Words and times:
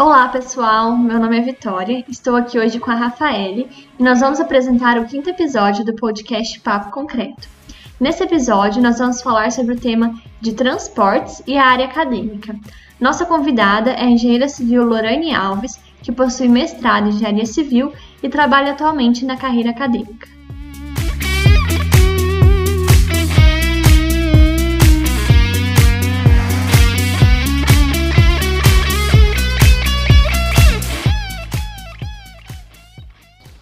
Olá 0.00 0.28
pessoal, 0.28 0.96
meu 0.96 1.20
nome 1.20 1.36
é 1.36 1.42
Vitória, 1.42 2.02
estou 2.08 2.34
aqui 2.34 2.58
hoje 2.58 2.80
com 2.80 2.90
a 2.90 2.94
Rafaele 2.94 3.68
e 3.98 4.02
nós 4.02 4.18
vamos 4.20 4.40
apresentar 4.40 4.98
o 4.98 5.04
quinto 5.04 5.28
episódio 5.28 5.84
do 5.84 5.94
podcast 5.94 6.58
Papo 6.60 6.90
Concreto. 6.90 7.46
Nesse 8.00 8.22
episódio, 8.22 8.80
nós 8.80 8.98
vamos 8.98 9.20
falar 9.20 9.52
sobre 9.52 9.74
o 9.74 9.78
tema 9.78 10.14
de 10.40 10.54
transportes 10.54 11.42
e 11.46 11.58
a 11.58 11.66
área 11.66 11.84
acadêmica. 11.84 12.58
Nossa 12.98 13.26
convidada 13.26 13.90
é 13.90 14.04
a 14.04 14.10
engenheira 14.10 14.48
civil 14.48 14.86
Lorane 14.86 15.34
Alves, 15.34 15.78
que 16.02 16.10
possui 16.10 16.48
mestrado 16.48 17.06
em 17.06 17.10
engenharia 17.10 17.44
civil 17.44 17.92
e 18.22 18.28
trabalha 18.30 18.72
atualmente 18.72 19.26
na 19.26 19.36
carreira 19.36 19.68
acadêmica. 19.68 20.39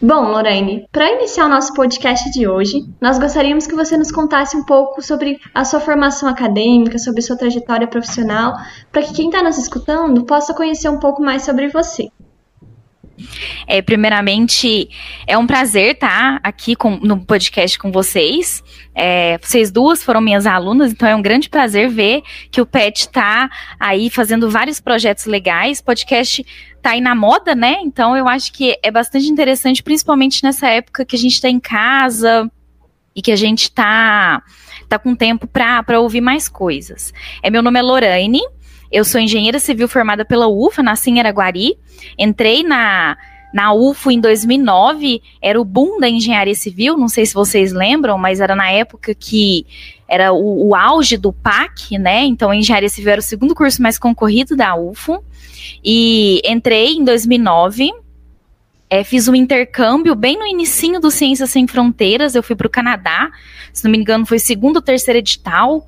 Bom, 0.01 0.29
Lorraine, 0.29 0.87
para 0.93 1.11
iniciar 1.11 1.47
o 1.47 1.49
nosso 1.49 1.75
podcast 1.75 2.31
de 2.31 2.47
hoje, 2.47 2.87
nós 3.01 3.19
gostaríamos 3.19 3.67
que 3.67 3.75
você 3.75 3.97
nos 3.97 4.13
contasse 4.13 4.57
um 4.57 4.65
pouco 4.65 5.03
sobre 5.03 5.41
a 5.53 5.65
sua 5.65 5.81
formação 5.81 6.29
acadêmica, 6.29 7.01
sobre 7.01 7.21
sua 7.21 7.37
trajetória 7.37 7.89
profissional, 7.89 8.55
para 8.93 9.03
que 9.03 9.13
quem 9.13 9.27
está 9.29 9.43
nos 9.43 9.59
escutando 9.59 10.25
possa 10.25 10.55
conhecer 10.55 10.89
um 10.89 11.01
pouco 11.01 11.21
mais 11.21 11.43
sobre 11.43 11.67
você. 11.67 12.11
É, 13.67 13.83
primeiramente, 13.83 14.89
é 15.27 15.37
um 15.37 15.47
prazer 15.47 15.93
estar 15.93 16.41
aqui 16.43 16.75
com, 16.75 16.97
no 16.97 17.25
podcast 17.25 17.79
com 17.79 17.91
vocês. 17.91 18.63
É, 18.95 19.39
vocês 19.39 19.71
duas 19.71 20.03
foram 20.03 20.21
minhas 20.21 20.47
alunas, 20.47 20.93
então 20.93 21.09
é 21.09 21.15
um 21.15 21.23
grande 21.23 21.49
prazer 21.49 21.89
ver 21.89 22.23
que 22.51 22.61
o 22.61 22.67
PET 22.67 23.01
está 23.01 23.51
aí 23.79 24.11
fazendo 24.11 24.51
vários 24.51 24.81
projetos 24.81 25.27
legais. 25.27 25.81
Podcast 25.81 26.45
está 26.77 26.91
aí 26.91 27.01
na 27.01 27.15
moda, 27.15 27.55
né? 27.55 27.77
Então 27.83 28.17
eu 28.17 28.27
acho 28.27 28.53
que 28.53 28.77
é 28.83 28.91
bastante 28.91 29.27
interessante, 29.27 29.83
principalmente 29.83 30.43
nessa 30.43 30.69
época 30.69 31.05
que 31.05 31.15
a 31.15 31.19
gente 31.19 31.35
está 31.35 31.49
em 31.49 31.61
casa 31.61 32.51
e 33.15 33.23
que 33.23 33.33
a 33.33 33.37
gente 33.37 33.65
está 33.65 34.43
tá 34.89 34.99
com 34.99 35.15
tempo 35.15 35.47
para 35.47 36.01
ouvir 36.01 36.21
mais 36.21 36.49
coisas. 36.49 37.13
É, 37.43 37.51
meu 37.51 37.63
nome 37.63 37.79
é 37.79 37.83
Lorraine. 37.83 38.41
Eu 38.91 39.05
sou 39.05 39.21
engenheira 39.21 39.59
civil 39.59 39.89
formada 39.89 40.25
pela 40.25 40.49
UFA, 40.49 40.83
nasci 40.83 41.11
em 41.11 41.19
Araguari. 41.19 41.79
Entrei 42.19 42.63
na, 42.63 43.17
na 43.53 43.73
UFO 43.73 44.11
em 44.11 44.21
2009, 44.21 45.23
era 45.41 45.61
o 45.61 45.65
boom 45.65 45.99
da 45.99 46.09
engenharia 46.09 46.55
civil, 46.55 46.97
não 46.97 47.09
sei 47.09 47.27
se 47.27 47.35
vocês 47.35 47.73
lembram, 47.73 48.19
mas 48.19 48.41
era 48.41 48.55
na 48.55 48.71
época 48.71 49.15
que 49.15 49.67
era 50.09 50.33
o, 50.33 50.69
o 50.69 50.75
auge 50.75 51.17
do 51.17 51.33
PAC, 51.33 51.99
né? 51.99 52.25
Então, 52.25 52.53
engenharia 52.53 52.89
civil 52.89 53.13
era 53.13 53.21
o 53.21 53.25
segundo 53.25 53.55
curso 53.55 53.83
mais 53.83 53.99
concorrido 53.99 54.57
da 54.57 54.75
UFO. 54.75 55.23
E 55.85 56.41
entrei 56.45 56.95
em 56.95 57.05
2009, 57.05 57.93
é, 58.91 59.05
fiz 59.05 59.29
um 59.29 59.35
intercâmbio 59.35 60.15
bem 60.15 60.39
no 60.39 60.47
inicinho 60.47 60.99
do 60.99 61.11
Ciências 61.11 61.51
Sem 61.51 61.67
Fronteiras, 61.67 62.35
eu 62.35 62.43
fui 62.43 62.57
para 62.57 62.67
o 62.67 62.71
Canadá, 62.71 63.31
se 63.73 63.85
não 63.85 63.91
me 63.91 63.99
engano 63.99 64.25
foi 64.25 64.39
segundo 64.39 64.77
ou 64.77 64.83
terceiro 64.83 65.19
edital, 65.19 65.87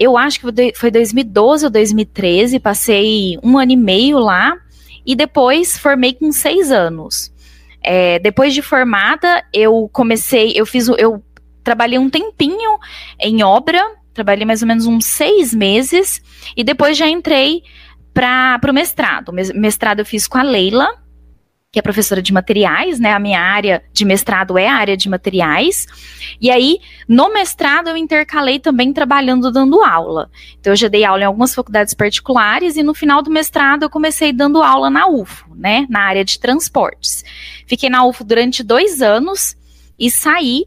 eu 0.00 0.16
acho 0.16 0.40
que 0.40 0.72
foi 0.74 0.90
2012 0.90 1.66
ou 1.66 1.70
2013, 1.70 2.58
passei 2.58 3.38
um 3.42 3.58
ano 3.58 3.72
e 3.72 3.76
meio 3.76 4.18
lá 4.18 4.56
e 5.04 5.14
depois 5.14 5.78
formei 5.78 6.14
com 6.14 6.32
seis 6.32 6.72
anos. 6.72 7.30
É, 7.82 8.18
depois 8.18 8.54
de 8.54 8.62
formada, 8.62 9.44
eu 9.52 9.90
comecei, 9.92 10.54
eu 10.56 10.64
fiz, 10.64 10.88
eu 10.88 11.22
trabalhei 11.62 11.98
um 11.98 12.08
tempinho 12.08 12.78
em 13.20 13.42
obra, 13.42 13.78
trabalhei 14.14 14.46
mais 14.46 14.62
ou 14.62 14.68
menos 14.68 14.86
uns 14.86 15.04
seis 15.04 15.54
meses 15.54 16.22
e 16.56 16.64
depois 16.64 16.96
já 16.96 17.06
entrei 17.06 17.62
para 18.14 18.58
o 18.70 18.72
mestrado. 18.72 19.32
Mestrado 19.54 19.98
eu 19.98 20.06
fiz 20.06 20.26
com 20.26 20.38
a 20.38 20.42
Leila, 20.42 20.88
que 21.72 21.78
é 21.78 21.82
professora 21.82 22.20
de 22.20 22.32
materiais, 22.32 22.98
né? 22.98 23.12
A 23.12 23.18
minha 23.20 23.40
área 23.40 23.82
de 23.92 24.04
mestrado 24.04 24.58
é 24.58 24.66
a 24.66 24.74
área 24.74 24.96
de 24.96 25.08
materiais. 25.08 25.86
E 26.40 26.50
aí, 26.50 26.80
no 27.06 27.32
mestrado, 27.32 27.88
eu 27.88 27.96
intercalei 27.96 28.58
também 28.58 28.92
trabalhando 28.92 29.52
dando 29.52 29.80
aula. 29.80 30.28
Então, 30.58 30.72
eu 30.72 30.76
já 30.76 30.88
dei 30.88 31.04
aula 31.04 31.22
em 31.22 31.26
algumas 31.26 31.54
faculdades 31.54 31.94
particulares 31.94 32.76
e 32.76 32.82
no 32.82 32.92
final 32.92 33.22
do 33.22 33.30
mestrado 33.30 33.84
eu 33.84 33.90
comecei 33.90 34.32
dando 34.32 34.60
aula 34.60 34.90
na 34.90 35.06
UFO, 35.06 35.54
né? 35.54 35.86
Na 35.88 36.00
área 36.00 36.24
de 36.24 36.40
transportes. 36.40 37.24
Fiquei 37.68 37.88
na 37.88 38.04
UFO 38.04 38.24
durante 38.24 38.64
dois 38.64 39.00
anos 39.00 39.56
e 39.96 40.10
saí 40.10 40.64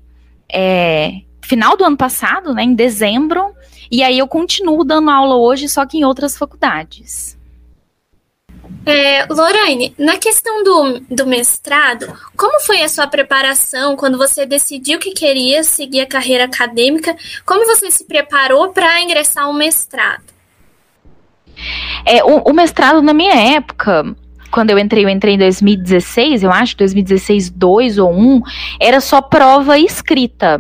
é, 0.49 1.19
final 1.41 1.75
do 1.75 1.83
ano 1.83 1.97
passado, 1.97 2.53
né? 2.53 2.63
Em 2.63 2.73
dezembro. 2.73 3.53
E 3.91 4.01
aí 4.01 4.17
eu 4.17 4.27
continuo 4.27 4.85
dando 4.85 5.11
aula 5.11 5.35
hoje, 5.35 5.67
só 5.67 5.85
que 5.85 5.97
em 5.97 6.05
outras 6.05 6.37
faculdades. 6.37 7.37
É, 8.85 9.25
Lorraine, 9.27 9.93
na 9.97 10.17
questão 10.17 10.63
do, 10.63 10.99
do 11.09 11.25
mestrado, 11.25 12.07
como 12.35 12.59
foi 12.61 12.81
a 12.81 12.89
sua 12.89 13.07
preparação 13.07 13.95
quando 13.95 14.17
você 14.17 14.45
decidiu 14.45 14.99
que 14.99 15.11
queria 15.11 15.63
seguir 15.63 16.01
a 16.01 16.05
carreira 16.05 16.45
acadêmica? 16.45 17.15
Como 17.45 17.65
você 17.65 17.89
se 17.89 18.05
preparou 18.05 18.69
para 18.69 19.01
ingressar 19.01 19.45
ao 19.45 19.53
mestrado? 19.53 20.23
É, 22.05 22.23
o, 22.23 22.49
o, 22.49 22.53
mestrado, 22.53 23.01
na 23.01 23.13
minha 23.13 23.55
época, 23.55 24.03
quando 24.51 24.71
eu 24.71 24.79
entrei, 24.79 25.05
eu 25.05 25.09
entrei 25.09 25.35
em 25.35 25.37
2016, 25.37 26.43
eu 26.43 26.51
acho, 26.51 26.75
2016, 26.75 27.49
2 27.51 27.97
ou 27.97 28.11
1, 28.11 28.41
era 28.81 28.99
só 28.99 29.21
prova 29.21 29.77
escrita. 29.79 30.59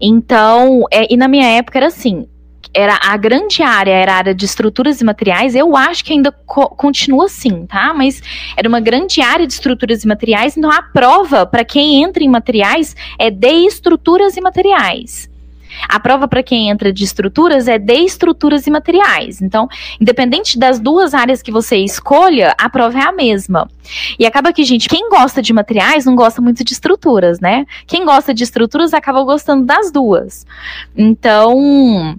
Então, 0.00 0.84
é, 0.90 1.12
e 1.12 1.16
na 1.16 1.28
minha 1.28 1.46
época 1.46 1.78
era 1.78 1.86
assim, 1.86 2.26
era 2.74 2.98
a 3.02 3.16
grande 3.16 3.62
área, 3.62 3.92
era 3.92 4.12
a 4.12 4.16
área 4.16 4.34
de 4.34 4.44
estruturas 4.44 5.00
e 5.00 5.04
materiais, 5.04 5.54
eu 5.54 5.76
acho 5.76 6.04
que 6.04 6.12
ainda 6.12 6.32
co 6.32 6.68
continua 6.70 7.26
assim, 7.26 7.66
tá? 7.66 7.94
Mas 7.94 8.20
era 8.56 8.68
uma 8.68 8.80
grande 8.80 9.20
área 9.20 9.46
de 9.46 9.52
estruturas 9.52 10.02
e 10.02 10.08
materiais, 10.08 10.56
então 10.56 10.70
a 10.70 10.82
prova 10.82 11.46
para 11.46 11.64
quem 11.64 12.02
entra 12.02 12.24
em 12.24 12.28
materiais 12.28 12.96
é 13.18 13.30
de 13.30 13.66
estruturas 13.66 14.36
e 14.36 14.40
materiais. 14.40 15.32
A 15.88 15.98
prova 15.98 16.28
para 16.28 16.42
quem 16.42 16.70
entra 16.70 16.92
de 16.92 17.04
estruturas 17.04 17.68
é 17.68 17.78
de 17.78 17.94
estruturas 17.94 18.66
e 18.66 18.70
materiais. 18.70 19.42
Então, 19.42 19.68
independente 20.00 20.58
das 20.58 20.78
duas 20.78 21.14
áreas 21.14 21.42
que 21.42 21.50
você 21.50 21.76
escolha, 21.78 22.54
a 22.58 22.68
prova 22.68 22.98
é 22.98 23.02
a 23.02 23.12
mesma. 23.12 23.68
E 24.18 24.24
acaba 24.24 24.52
que, 24.52 24.64
gente, 24.64 24.88
quem 24.88 25.08
gosta 25.08 25.42
de 25.42 25.52
materiais 25.52 26.04
não 26.04 26.14
gosta 26.14 26.40
muito 26.40 26.64
de 26.64 26.72
estruturas, 26.72 27.40
né? 27.40 27.66
Quem 27.86 28.04
gosta 28.04 28.32
de 28.32 28.44
estruturas 28.44 28.94
acaba 28.94 29.22
gostando 29.24 29.64
das 29.64 29.90
duas. 29.90 30.46
Então, 30.96 32.18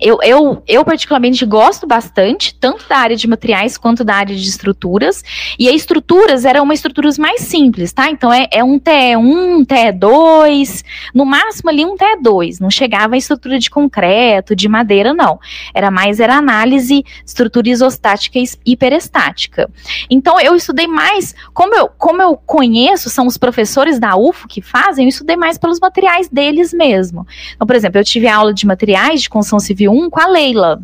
eu, 0.00 0.18
eu, 0.22 0.62
eu, 0.66 0.84
particularmente 0.84 1.44
gosto 1.44 1.86
bastante, 1.86 2.54
tanto 2.54 2.88
da 2.88 2.96
área 2.96 3.16
de 3.16 3.26
materiais 3.26 3.76
quanto 3.76 4.04
da 4.04 4.14
área 4.14 4.34
de 4.34 4.48
estruturas. 4.48 5.22
E 5.58 5.68
as 5.68 5.74
estruturas 5.74 6.44
eram 6.44 6.64
uma 6.64 6.74
estruturas 6.74 7.18
mais 7.18 7.42
simples, 7.42 7.92
tá? 7.92 8.10
Então 8.10 8.32
é, 8.32 8.46
é 8.50 8.62
um 8.62 8.78
TE1, 8.78 9.18
um 9.18 9.64
TE2, 9.64 10.84
no 11.14 11.24
máximo 11.24 11.70
ali 11.70 11.84
um 11.84 11.96
TE2. 11.96 12.60
Não 12.60 12.70
chegava 12.70 13.14
a 13.14 13.18
estrutura 13.18 13.58
de 13.58 13.70
concreto, 13.70 14.54
de 14.54 14.68
madeira, 14.68 15.12
não. 15.12 15.38
Era 15.74 15.90
mais 15.90 16.20
era 16.20 16.36
análise 16.36 17.04
estrutura 17.24 17.68
isostática 17.68 18.38
e 18.38 18.44
hiperestática. 18.64 19.70
Então 20.08 20.40
eu 20.40 20.54
estudei 20.54 20.86
mais, 20.86 21.34
como 21.52 21.74
eu, 21.74 21.88
como 21.88 22.22
eu 22.22 22.36
conheço, 22.36 23.10
são 23.10 23.26
os 23.26 23.36
professores 23.36 23.98
da 23.98 24.16
UFO 24.16 24.48
que 24.48 24.62
fazem, 24.62 25.04
eu 25.04 25.08
estudei 25.08 25.36
mais 25.36 25.58
pelos 25.58 25.80
materiais 25.80 26.28
deles 26.28 26.72
mesmo. 26.72 27.26
Então, 27.54 27.66
por 27.66 27.74
exemplo, 27.74 27.98
eu 27.98 28.04
tive 28.04 28.28
aula 28.28 28.52
de 28.54 28.66
materiais 28.66 29.22
de 29.22 29.28
construção 29.28 29.58
civil 29.58 29.87
um 29.88 30.08
com 30.10 30.20
a 30.20 30.26
Leila. 30.26 30.80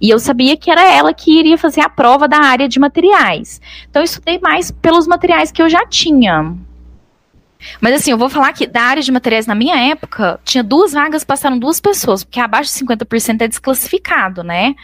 E 0.00 0.10
eu 0.10 0.18
sabia 0.18 0.56
que 0.56 0.70
era 0.70 0.90
ela 0.90 1.12
que 1.12 1.38
iria 1.38 1.58
fazer 1.58 1.80
a 1.80 1.88
prova 1.88 2.26
da 2.26 2.38
área 2.38 2.68
de 2.68 2.78
materiais. 2.78 3.60
Então 3.88 4.02
eu 4.02 4.04
estudei 4.04 4.38
mais 4.38 4.70
pelos 4.70 5.06
materiais 5.06 5.52
que 5.52 5.62
eu 5.62 5.68
já 5.68 5.86
tinha. 5.86 6.56
Mas 7.80 7.94
assim, 7.94 8.10
eu 8.10 8.18
vou 8.18 8.28
falar 8.28 8.52
que 8.52 8.66
da 8.66 8.82
área 8.82 9.02
de 9.02 9.10
materiais 9.10 9.46
na 9.46 9.54
minha 9.54 9.76
época, 9.90 10.38
tinha 10.44 10.62
duas 10.62 10.92
vagas, 10.92 11.24
passaram 11.24 11.58
duas 11.58 11.80
pessoas, 11.80 12.22
porque 12.22 12.38
abaixo 12.38 12.72
de 12.72 12.84
50% 12.84 13.42
é 13.42 13.48
desclassificado, 13.48 14.42
né? 14.42 14.74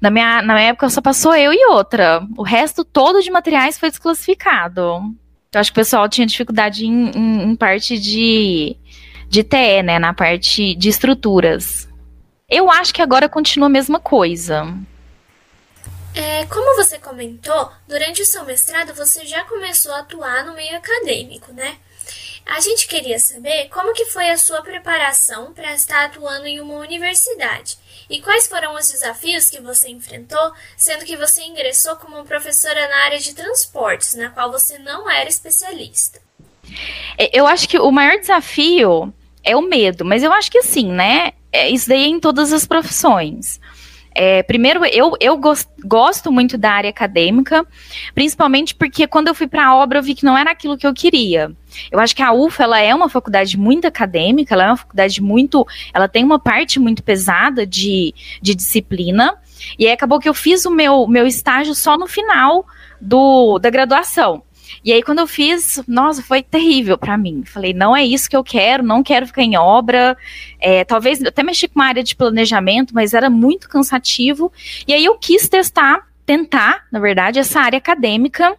Na 0.00 0.10
minha, 0.10 0.42
na 0.42 0.54
minha 0.54 0.68
época 0.68 0.88
só 0.88 1.00
passou 1.00 1.34
eu 1.34 1.52
e 1.52 1.66
outra. 1.66 2.26
O 2.36 2.42
resto 2.42 2.84
todo 2.84 3.20
de 3.20 3.30
materiais 3.30 3.78
foi 3.78 3.90
desclassificado. 3.90 4.80
Eu 5.52 5.60
acho 5.60 5.70
que 5.72 5.78
o 5.78 5.82
pessoal 5.82 6.08
tinha 6.08 6.26
dificuldade 6.26 6.86
em, 6.86 7.10
em, 7.10 7.42
em 7.50 7.56
parte 7.56 7.98
de, 7.98 8.76
de 9.28 9.44
TE, 9.44 9.82
né? 9.82 9.98
Na 9.98 10.14
parte 10.14 10.74
de 10.74 10.88
estruturas. 10.88 11.88
Eu 12.52 12.70
acho 12.70 12.92
que 12.92 13.00
agora 13.00 13.30
continua 13.30 13.66
a 13.66 13.70
mesma 13.70 13.98
coisa. 13.98 14.66
É, 16.14 16.44
como 16.44 16.76
você 16.76 16.98
comentou, 16.98 17.72
durante 17.88 18.20
o 18.20 18.26
seu 18.26 18.44
mestrado 18.44 18.92
você 18.92 19.24
já 19.24 19.42
começou 19.44 19.90
a 19.94 20.00
atuar 20.00 20.44
no 20.44 20.52
meio 20.52 20.76
acadêmico, 20.76 21.50
né? 21.54 21.78
A 22.44 22.60
gente 22.60 22.86
queria 22.86 23.18
saber 23.18 23.70
como 23.70 23.94
que 23.94 24.04
foi 24.04 24.28
a 24.28 24.36
sua 24.36 24.60
preparação 24.60 25.54
para 25.54 25.72
estar 25.72 26.04
atuando 26.04 26.46
em 26.46 26.60
uma 26.60 26.74
universidade 26.74 27.78
e 28.10 28.20
quais 28.20 28.46
foram 28.46 28.74
os 28.74 28.90
desafios 28.90 29.48
que 29.48 29.58
você 29.58 29.88
enfrentou, 29.88 30.52
sendo 30.76 31.06
que 31.06 31.16
você 31.16 31.42
ingressou 31.44 31.96
como 31.96 32.22
professora 32.26 32.86
na 32.86 33.04
área 33.04 33.18
de 33.18 33.34
transportes, 33.34 34.12
na 34.12 34.28
qual 34.28 34.52
você 34.52 34.76
não 34.78 35.10
era 35.10 35.30
especialista. 35.30 36.20
É, 37.16 37.30
eu 37.32 37.46
acho 37.46 37.66
que 37.66 37.78
o 37.78 37.90
maior 37.90 38.18
desafio 38.20 39.10
é 39.42 39.56
o 39.56 39.62
medo, 39.62 40.04
mas 40.04 40.22
eu 40.22 40.32
acho 40.34 40.50
que 40.50 40.58
assim, 40.58 40.92
né? 40.92 41.32
É, 41.52 41.70
isso 41.70 41.88
daí 41.88 42.04
é 42.04 42.06
em 42.06 42.18
todas 42.18 42.52
as 42.52 42.66
profissões. 42.66 43.60
É, 44.14 44.42
primeiro, 44.42 44.84
eu, 44.84 45.12
eu 45.20 45.40
gosto 45.84 46.30
muito 46.30 46.58
da 46.58 46.70
área 46.70 46.90
acadêmica, 46.90 47.66
principalmente 48.14 48.74
porque 48.74 49.06
quando 49.06 49.28
eu 49.28 49.34
fui 49.34 49.46
para 49.46 49.66
a 49.66 49.74
obra 49.74 49.98
eu 49.98 50.02
vi 50.02 50.14
que 50.14 50.24
não 50.24 50.36
era 50.36 50.50
aquilo 50.50 50.76
que 50.76 50.86
eu 50.86 50.92
queria. 50.92 51.50
Eu 51.90 51.98
acho 51.98 52.14
que 52.14 52.22
a 52.22 52.32
UFA 52.32 52.64
ela 52.64 52.80
é 52.80 52.94
uma 52.94 53.08
faculdade 53.08 53.56
muito 53.56 53.86
acadêmica, 53.86 54.54
ela 54.54 54.64
é 54.64 54.66
uma 54.68 54.76
faculdade 54.76 55.22
muito. 55.22 55.66
Ela 55.94 56.08
tem 56.08 56.22
uma 56.24 56.38
parte 56.38 56.78
muito 56.78 57.02
pesada 57.02 57.66
de, 57.66 58.14
de 58.40 58.54
disciplina. 58.54 59.34
E 59.78 59.86
aí 59.86 59.92
acabou 59.92 60.18
que 60.18 60.28
eu 60.28 60.34
fiz 60.34 60.66
o 60.66 60.70
meu, 60.70 61.06
meu 61.06 61.26
estágio 61.26 61.74
só 61.74 61.96
no 61.96 62.06
final 62.06 62.66
do, 63.00 63.58
da 63.58 63.70
graduação. 63.70 64.42
E 64.84 64.92
aí, 64.92 65.02
quando 65.02 65.18
eu 65.20 65.26
fiz, 65.26 65.82
nossa, 65.86 66.22
foi 66.22 66.42
terrível 66.42 66.96
para 66.96 67.16
mim. 67.16 67.42
Falei, 67.44 67.72
não 67.72 67.96
é 67.96 68.04
isso 68.04 68.28
que 68.28 68.36
eu 68.36 68.44
quero, 68.44 68.82
não 68.82 69.02
quero 69.02 69.26
ficar 69.26 69.42
em 69.42 69.56
obra. 69.56 70.16
É, 70.60 70.84
talvez 70.84 71.22
até 71.24 71.42
mexi 71.42 71.68
com 71.68 71.78
uma 71.78 71.86
área 71.86 72.02
de 72.02 72.16
planejamento, 72.16 72.94
mas 72.94 73.14
era 73.14 73.28
muito 73.28 73.68
cansativo. 73.68 74.52
E 74.86 74.92
aí 74.92 75.04
eu 75.04 75.16
quis 75.18 75.48
testar, 75.48 76.06
tentar, 76.24 76.86
na 76.90 77.00
verdade, 77.00 77.38
essa 77.38 77.60
área 77.60 77.78
acadêmica 77.78 78.56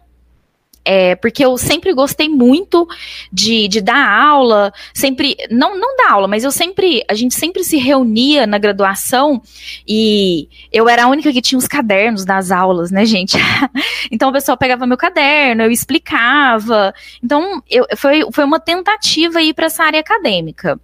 é, 0.84 1.14
porque 1.14 1.44
eu 1.44 1.56
sempre 1.56 1.92
gostei 1.94 2.28
muito 2.28 2.86
de, 3.32 3.68
de 3.68 3.80
dar 3.80 4.06
aula, 4.06 4.72
sempre, 4.92 5.36
não, 5.50 5.78
não 5.78 5.96
dar 5.96 6.12
aula, 6.12 6.28
mas 6.28 6.44
eu 6.44 6.50
sempre, 6.50 7.02
a 7.08 7.14
gente 7.14 7.34
sempre 7.34 7.64
se 7.64 7.76
reunia 7.78 8.46
na 8.46 8.58
graduação 8.58 9.40
e 9.86 10.48
eu 10.72 10.88
era 10.88 11.04
a 11.04 11.08
única 11.08 11.32
que 11.32 11.40
tinha 11.40 11.58
os 11.58 11.66
cadernos 11.66 12.24
das 12.24 12.50
aulas, 12.50 12.90
né, 12.90 13.04
gente? 13.06 13.38
então 14.10 14.28
o 14.28 14.32
pessoal 14.32 14.58
pegava 14.58 14.86
meu 14.86 14.96
caderno, 14.96 15.62
eu 15.62 15.70
explicava. 15.70 16.92
Então 17.22 17.62
eu, 17.70 17.86
foi, 17.96 18.26
foi 18.32 18.44
uma 18.44 18.60
tentativa 18.60 19.40
ir 19.40 19.54
para 19.54 19.66
essa 19.66 19.84
área 19.84 20.00
acadêmica. 20.00 20.78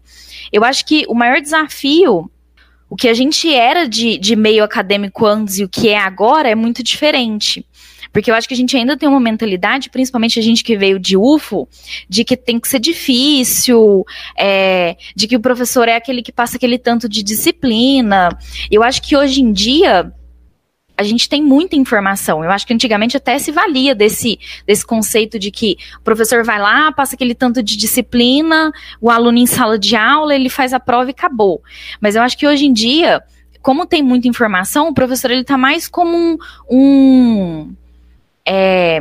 Eu 0.50 0.64
acho 0.64 0.86
que 0.86 1.04
o 1.08 1.14
maior 1.14 1.40
desafio 1.40 2.30
o 2.90 2.96
que 2.96 3.08
a 3.08 3.14
gente 3.14 3.54
era 3.54 3.88
de, 3.88 4.18
de 4.18 4.34
meio 4.34 4.64
acadêmico 4.64 5.24
antes 5.24 5.60
e 5.60 5.64
o 5.64 5.68
que 5.68 5.88
é 5.88 5.96
agora 5.96 6.50
é 6.50 6.56
muito 6.56 6.82
diferente. 6.82 7.64
Porque 8.12 8.30
eu 8.30 8.34
acho 8.34 8.48
que 8.48 8.54
a 8.54 8.56
gente 8.56 8.76
ainda 8.76 8.96
tem 8.96 9.08
uma 9.08 9.20
mentalidade, 9.20 9.90
principalmente 9.90 10.38
a 10.38 10.42
gente 10.42 10.64
que 10.64 10.76
veio 10.76 10.98
de 10.98 11.16
UFO, 11.16 11.68
de 12.08 12.24
que 12.24 12.36
tem 12.36 12.58
que 12.58 12.68
ser 12.68 12.78
difícil, 12.78 14.04
é, 14.38 14.96
de 15.14 15.28
que 15.28 15.36
o 15.36 15.40
professor 15.40 15.88
é 15.88 15.96
aquele 15.96 16.22
que 16.22 16.32
passa 16.32 16.56
aquele 16.56 16.78
tanto 16.78 17.08
de 17.08 17.22
disciplina. 17.22 18.36
Eu 18.70 18.82
acho 18.82 19.02
que 19.02 19.16
hoje 19.16 19.40
em 19.40 19.52
dia 19.52 20.12
a 21.00 21.02
gente 21.02 21.30
tem 21.30 21.42
muita 21.42 21.76
informação. 21.76 22.44
Eu 22.44 22.50
acho 22.50 22.66
que 22.66 22.74
antigamente 22.74 23.16
até 23.16 23.38
se 23.38 23.50
valia 23.50 23.94
desse, 23.94 24.38
desse 24.66 24.84
conceito 24.84 25.38
de 25.38 25.50
que 25.50 25.78
o 25.98 26.02
professor 26.02 26.44
vai 26.44 26.58
lá, 26.58 26.92
passa 26.92 27.14
aquele 27.14 27.34
tanto 27.34 27.62
de 27.62 27.74
disciplina, 27.74 28.70
o 29.00 29.10
aluno 29.10 29.38
em 29.38 29.46
sala 29.46 29.78
de 29.78 29.96
aula, 29.96 30.34
ele 30.34 30.50
faz 30.50 30.74
a 30.74 30.78
prova 30.78 31.08
e 31.08 31.12
acabou. 31.12 31.62
Mas 32.02 32.16
eu 32.16 32.22
acho 32.22 32.36
que 32.36 32.46
hoje 32.46 32.66
em 32.66 32.72
dia, 32.72 33.22
como 33.62 33.86
tem 33.86 34.02
muita 34.02 34.28
informação, 34.28 34.88
o 34.88 34.94
professor 34.94 35.30
ele 35.30 35.42
tá 35.42 35.56
mais 35.56 35.88
como 35.88 36.14
um, 36.14 36.36
um 36.70 37.74
é, 38.46 39.00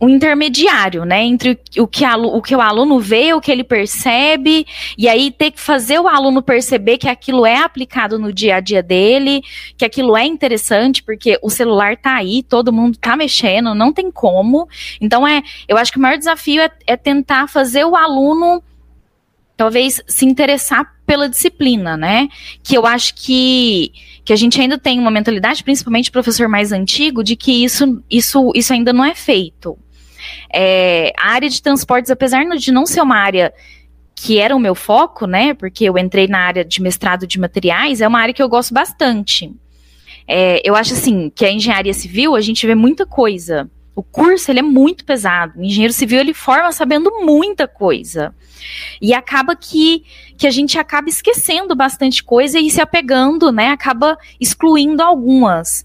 um 0.00 0.08
intermediário, 0.08 1.04
né, 1.04 1.22
entre 1.22 1.60
o 1.78 1.86
que, 1.86 2.04
o 2.06 2.40
que 2.40 2.56
o 2.56 2.60
aluno 2.60 2.98
vê, 2.98 3.34
o 3.34 3.40
que 3.40 3.52
ele 3.52 3.62
percebe, 3.62 4.66
e 4.96 5.06
aí 5.06 5.30
ter 5.30 5.50
que 5.50 5.60
fazer 5.60 5.98
o 5.98 6.08
aluno 6.08 6.42
perceber 6.42 6.96
que 6.96 7.08
aquilo 7.08 7.44
é 7.44 7.58
aplicado 7.58 8.18
no 8.18 8.32
dia 8.32 8.56
a 8.56 8.60
dia 8.60 8.82
dele, 8.82 9.42
que 9.76 9.84
aquilo 9.84 10.16
é 10.16 10.24
interessante, 10.24 11.02
porque 11.02 11.38
o 11.42 11.50
celular 11.50 11.98
tá 11.98 12.14
aí, 12.14 12.42
todo 12.42 12.72
mundo 12.72 12.96
tá 12.96 13.14
mexendo, 13.14 13.74
não 13.74 13.92
tem 13.92 14.10
como. 14.10 14.66
Então 15.00 15.28
é, 15.28 15.42
eu 15.68 15.76
acho 15.76 15.92
que 15.92 15.98
o 15.98 16.02
maior 16.02 16.16
desafio 16.16 16.62
é, 16.62 16.70
é 16.86 16.96
tentar 16.96 17.46
fazer 17.46 17.84
o 17.84 17.94
aluno 17.94 18.62
talvez 19.54 20.02
se 20.06 20.24
interessar 20.24 20.90
pela 21.04 21.28
disciplina, 21.28 21.94
né? 21.94 22.28
Que 22.62 22.78
eu 22.78 22.86
acho 22.86 23.14
que 23.14 23.92
que 24.24 24.32
a 24.32 24.36
gente 24.36 24.60
ainda 24.60 24.78
tem 24.78 24.98
uma 24.98 25.10
mentalidade, 25.10 25.64
principalmente 25.64 26.10
professor 26.10 26.48
mais 26.48 26.72
antigo, 26.72 27.22
de 27.22 27.36
que 27.36 27.64
isso, 27.64 28.02
isso, 28.10 28.52
isso 28.54 28.72
ainda 28.72 28.92
não 28.92 29.04
é 29.04 29.14
feito. 29.14 29.78
É, 30.52 31.12
a 31.18 31.30
área 31.30 31.48
de 31.48 31.62
transportes, 31.62 32.10
apesar 32.10 32.44
de 32.44 32.72
não 32.72 32.86
ser 32.86 33.00
uma 33.00 33.16
área 33.16 33.52
que 34.14 34.38
era 34.38 34.54
o 34.54 34.60
meu 34.60 34.74
foco, 34.74 35.26
né? 35.26 35.54
Porque 35.54 35.84
eu 35.84 35.96
entrei 35.96 36.28
na 36.28 36.40
área 36.40 36.64
de 36.64 36.82
mestrado 36.82 37.26
de 37.26 37.40
materiais, 37.40 38.00
é 38.00 38.08
uma 38.08 38.20
área 38.20 38.34
que 38.34 38.42
eu 38.42 38.48
gosto 38.48 38.74
bastante. 38.74 39.50
É, 40.28 40.60
eu 40.62 40.76
acho 40.76 40.92
assim 40.92 41.30
que 41.34 41.44
a 41.44 41.50
engenharia 41.50 41.94
civil 41.94 42.36
a 42.36 42.40
gente 42.40 42.66
vê 42.66 42.74
muita 42.74 43.06
coisa. 43.06 43.70
O 44.00 44.02
curso 44.02 44.50
ele 44.50 44.60
é 44.60 44.62
muito 44.62 45.04
pesado. 45.04 45.58
O 45.58 45.62
engenheiro 45.62 45.92
civil 45.92 46.20
ele 46.20 46.32
forma 46.32 46.72
sabendo 46.72 47.20
muita 47.22 47.68
coisa. 47.68 48.34
E 48.98 49.12
acaba 49.12 49.54
que, 49.54 50.04
que 50.38 50.46
a 50.46 50.50
gente 50.50 50.78
acaba 50.78 51.10
esquecendo 51.10 51.76
bastante 51.76 52.24
coisa 52.24 52.58
e 52.58 52.70
se 52.70 52.80
apegando, 52.80 53.52
né? 53.52 53.68
Acaba 53.68 54.16
excluindo 54.40 55.02
algumas. 55.02 55.84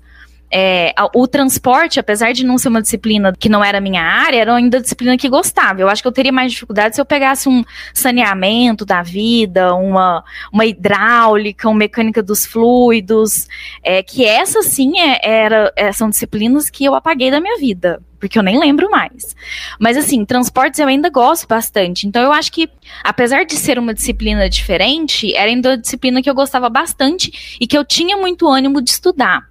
É, 0.52 0.94
o 1.14 1.28
transporte, 1.28 2.00
apesar 2.00 2.32
de 2.32 2.46
não 2.46 2.58
ser 2.58 2.70
uma 2.70 2.82
disciplina 2.82 3.34
que 3.38 3.50
não 3.50 3.64
era 3.64 3.82
minha 3.82 4.02
área, 4.02 4.38
era 4.38 4.56
ainda 4.56 4.80
disciplina 4.80 5.18
que 5.18 5.28
gostava. 5.28 5.82
Eu 5.82 5.90
acho 5.90 6.02
que 6.02 6.08
eu 6.08 6.12
teria 6.12 6.32
mais 6.32 6.52
dificuldade 6.52 6.96
se 6.96 7.02
eu 7.02 7.06
pegasse 7.06 7.50
um 7.50 7.64
saneamento 7.94 8.86
da 8.86 9.02
vida, 9.02 9.74
uma, 9.76 10.24
uma 10.54 10.66
hidráulica, 10.66 11.68
uma 11.68 11.80
mecânica 11.80 12.22
dos 12.24 12.46
fluidos, 12.46 13.48
é, 13.84 14.02
que 14.02 14.24
essas 14.24 14.68
sim 14.68 15.00
é, 15.00 15.20
era, 15.24 15.74
é, 15.76 15.92
são 15.92 16.10
disciplinas 16.10 16.70
que 16.70 16.86
eu 16.86 16.96
apaguei 16.96 17.32
da 17.32 17.40
minha 17.40 17.58
vida 17.58 18.00
porque 18.26 18.40
eu 18.40 18.44
nem 18.44 18.60
lembro 18.60 18.90
mais. 18.90 19.36
Mas 19.80 19.96
assim, 19.96 20.26
transportes 20.26 20.80
eu 20.80 20.88
ainda 20.88 21.10
gosto 21.10 21.48
bastante. 21.48 22.08
Então 22.08 22.24
eu 22.24 22.32
acho 22.32 22.52
que, 22.52 22.68
apesar 23.04 23.46
de 23.46 23.56
ser 23.56 23.78
uma 23.78 23.94
disciplina 23.94 24.50
diferente, 24.50 25.32
era 25.36 25.50
ainda 25.50 25.70
uma 25.70 25.78
disciplina 25.78 26.24
que 26.24 26.30
eu 26.30 26.34
gostava 26.34 26.68
bastante 26.68 27.58
e 27.62 27.68
que 27.68 27.78
eu 27.78 27.86
tinha 27.86 28.18
muito 28.18 28.48
ânimo 28.48 28.82
de 28.82 28.90
estudar. 28.90 29.48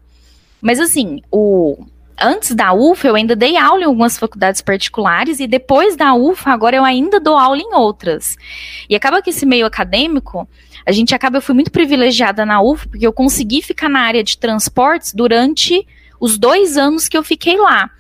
Mas 0.65 0.81
assim, 0.81 1.21
o 1.31 1.77
antes 2.19 2.55
da 2.55 2.73
UFA 2.73 3.09
eu 3.09 3.17
ainda 3.17 3.37
dei 3.37 3.55
aula 3.57 3.83
em 3.83 3.85
algumas 3.85 4.17
faculdades 4.17 4.63
particulares 4.63 5.41
e 5.41 5.47
depois 5.47 5.95
da 5.95 6.15
UFA 6.15 6.53
agora 6.53 6.75
eu 6.75 6.85
ainda 6.85 7.21
dou 7.21 7.37
aula 7.37 7.61
em 7.61 7.75
outras. 7.75 8.35
E 8.89 8.97
acaba 8.97 9.21
que 9.21 9.29
esse 9.29 9.45
meio 9.45 9.67
acadêmico, 9.67 10.49
a 10.87 10.93
gente 10.93 11.15
acaba 11.15 11.37
eu 11.37 11.43
fui 11.43 11.55
muito 11.55 11.71
privilegiada 11.71 12.47
na 12.47 12.63
UFA 12.63 12.89
porque 12.89 13.07
eu 13.07 13.13
consegui 13.13 13.61
ficar 13.61 13.91
na 13.91 14.01
área 14.01 14.25
de 14.25 14.39
transportes 14.39 15.13
durante 15.13 15.87
os 16.19 16.39
dois 16.39 16.79
anos 16.79 17.09
que 17.09 17.17
eu 17.19 17.23
fiquei 17.23 17.59
lá. 17.59 17.91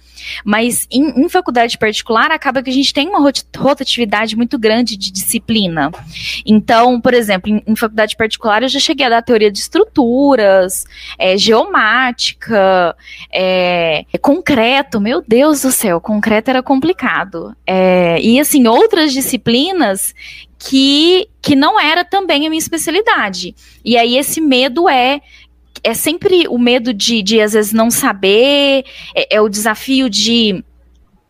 Mas 0.44 0.86
em, 0.90 1.24
em, 1.24 1.28
faculdade 1.28 1.78
particular, 1.78 2.30
acaba 2.30 2.62
que 2.62 2.70
a 2.70 2.72
gente 2.72 2.92
tem 2.92 3.08
uma 3.08 3.20
rotatividade 3.56 4.36
muito 4.36 4.58
grande 4.58 4.96
de 4.96 5.10
disciplina. 5.10 5.90
Então, 6.44 7.00
por 7.00 7.14
exemplo, 7.14 7.50
em, 7.50 7.62
em 7.66 7.76
faculdade 7.76 8.16
particular, 8.16 8.62
eu 8.62 8.68
já 8.68 8.78
cheguei 8.78 9.06
a 9.06 9.10
dar 9.10 9.22
teoria 9.22 9.50
de 9.50 9.58
estruturas, 9.58 10.84
é, 11.18 11.36
geomática, 11.36 12.96
é, 13.32 14.04
concreto. 14.20 15.00
Meu 15.00 15.22
Deus 15.26 15.62
do 15.62 15.72
céu, 15.72 16.00
concreto 16.00 16.50
era 16.50 16.62
complicado. 16.62 17.54
É, 17.66 18.20
e 18.20 18.38
assim, 18.40 18.66
outras 18.66 19.12
disciplinas 19.12 20.14
que, 20.58 21.28
que 21.42 21.54
não 21.54 21.78
era 21.78 22.04
também 22.04 22.46
a 22.46 22.50
minha 22.50 22.58
especialidade. 22.58 23.54
E 23.84 23.98
aí 23.98 24.16
esse 24.16 24.40
medo 24.40 24.88
é 24.88 25.20
é 25.84 25.92
sempre 25.92 26.48
o 26.48 26.58
medo 26.58 26.94
de, 26.94 27.22
de 27.22 27.40
às 27.40 27.52
vezes, 27.52 27.72
não 27.72 27.90
saber, 27.90 28.84
é, 29.14 29.36
é 29.36 29.40
o 29.40 29.48
desafio 29.48 30.08
de 30.08 30.64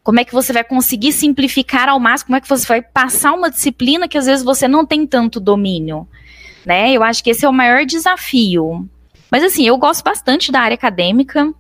como 0.03 0.21
é 0.21 0.25
que 0.25 0.33
você 0.33 0.53
vai 0.53 0.63
conseguir 0.63 1.13
simplificar 1.13 1.89
ao 1.89 1.99
máximo, 1.99 2.27
como 2.27 2.37
é 2.37 2.41
que 2.41 2.49
você 2.49 2.67
vai 2.67 2.81
passar 2.83 3.33
uma 3.33 3.51
disciplina 3.51 4.07
que 4.07 4.17
às 4.19 4.27
vezes 4.27 4.45
você 4.45 4.69
não 4.69 4.87
tem 4.87 5.07
tanto 5.07 5.41
domínio, 5.41 6.07
né? 6.65 6.93
Eu 6.93 7.03
acho 7.03 7.25
que 7.25 7.31
esse 7.31 7.45
é 7.45 7.49
o 7.49 7.53
maior 7.53 7.85
desafio. 7.85 8.89
Mas 9.31 9.43
assim, 9.43 9.67
eu 9.67 9.77
gosto 9.77 10.05
bastante 10.05 10.53
da 10.53 10.61
área 10.61 10.75
acadêmica, 10.75 11.53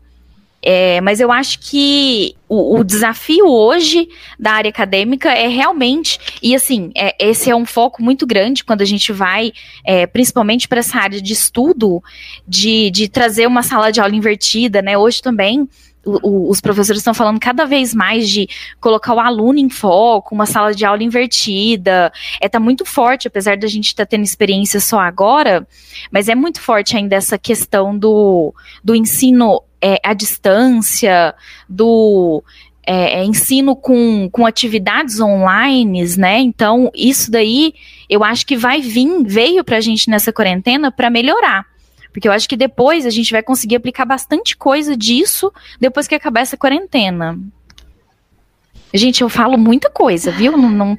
é, 0.66 0.99
mas 1.02 1.21
eu 1.21 1.30
acho 1.30 1.59
que 1.59 2.35
o, 2.49 2.78
o, 2.78 2.85
desafio 2.85 3.47
hoje 3.47 4.09
da 4.40 4.52
área 4.52 4.71
acadêmica 4.71 5.30
é 5.30 5.47
realmente, 5.47 6.18
e 6.42 6.54
assim, 6.54 6.90
é, 6.97 7.14
esse 7.18 7.50
é 7.50 7.54
um 7.54 7.66
foco 7.66 8.02
muito 8.02 8.26
grande 8.26 8.64
quando 8.64 8.80
a 8.80 8.87
gente 8.87 9.12
vai, 9.12 9.52
é, 9.85 10.06
principalmente 10.06 10.66
para 10.66 10.78
essa 10.80 10.99
área 10.99 11.21
de 11.21 11.33
estudo, 11.35 12.02
de, 12.49 12.90
de 12.90 13.09
trazer 13.09 13.47
uma 13.47 13.62
sala 13.62 13.92
de 13.92 14.00
aula 14.00 14.14
invertida, 14.16 14.80
né? 14.80 14.97
Hoje 14.97 15.21
também 15.21 15.68
o, 16.05 16.51
os 16.51 16.61
professores 16.61 17.01
estão 17.01 17.15
falando 17.15 17.41
cada 17.41 17.65
vez 17.65 17.95
mais 17.95 18.29
de 18.29 18.49
colocar 18.81 19.15
o 19.15 19.21
aluno 19.21 19.59
em 19.59 19.69
foco, 19.69 20.35
uma 20.35 20.47
sala 20.47 20.75
de 20.75 20.85
aula 20.85 21.03
invertida. 21.03 22.13
É 22.41 22.49
tá 22.49 22.61
muito 22.61 22.85
forte, 22.85 23.29
apesar 23.29 23.57
da 23.57 23.67
gente 23.67 23.87
estar 23.87 24.05
tá 24.05 24.11
tendo 24.11 24.25
experiência 24.25 24.81
só 24.81 25.01
agora, 25.01 25.67
mas 26.11 26.29
é 26.29 26.35
muito 26.35 26.61
forte 26.61 26.97
ainda 26.97 27.17
essa 27.17 27.39
questão 27.39 27.97
do, 27.97 28.55
do 28.83 28.95
ensino 28.95 29.63
é, 29.81 29.99
à 30.03 30.15
distância, 30.15 31.35
do 31.69 32.43
é, 32.87 33.21
é, 33.21 33.25
ensino 33.25 33.75
com, 33.75 34.29
com 34.31 34.47
atividades 34.47 35.21
online, 35.21 36.05
né? 36.17 36.39
Então, 36.41 36.91
isso 36.95 37.31
daí 37.31 37.75
eu 38.09 38.23
acho 38.23 38.47
que 38.47 38.57
vai 38.57 38.81
vir, 38.81 39.25
veio 39.25 39.65
para 39.65 39.79
a 39.79 39.81
gente 39.81 40.11
nessa 40.11 40.33
quarentena 40.33 40.93
para 40.93 41.11
melhorar. 41.11 41.67
Porque 42.14 42.28
eu 42.28 42.33
acho 42.33 42.49
que 42.49 42.56
depois 42.56 43.04
a 43.04 43.11
gente 43.11 43.33
vai 43.33 43.42
conseguir 43.42 43.75
aplicar 43.75 44.04
bastante 44.04 44.56
coisa 44.56 44.97
disso 44.97 45.52
depois 45.80 46.06
que 46.06 46.14
acabar 46.14 46.42
essa 46.42 46.56
quarentena. 46.56 47.37
Gente, 48.94 49.23
eu 49.23 49.28
falo 49.28 49.59
muita 49.59 49.90
coisa, 49.90 50.30
viu? 50.30 50.56
Não, 50.56 50.71
não, 50.71 50.99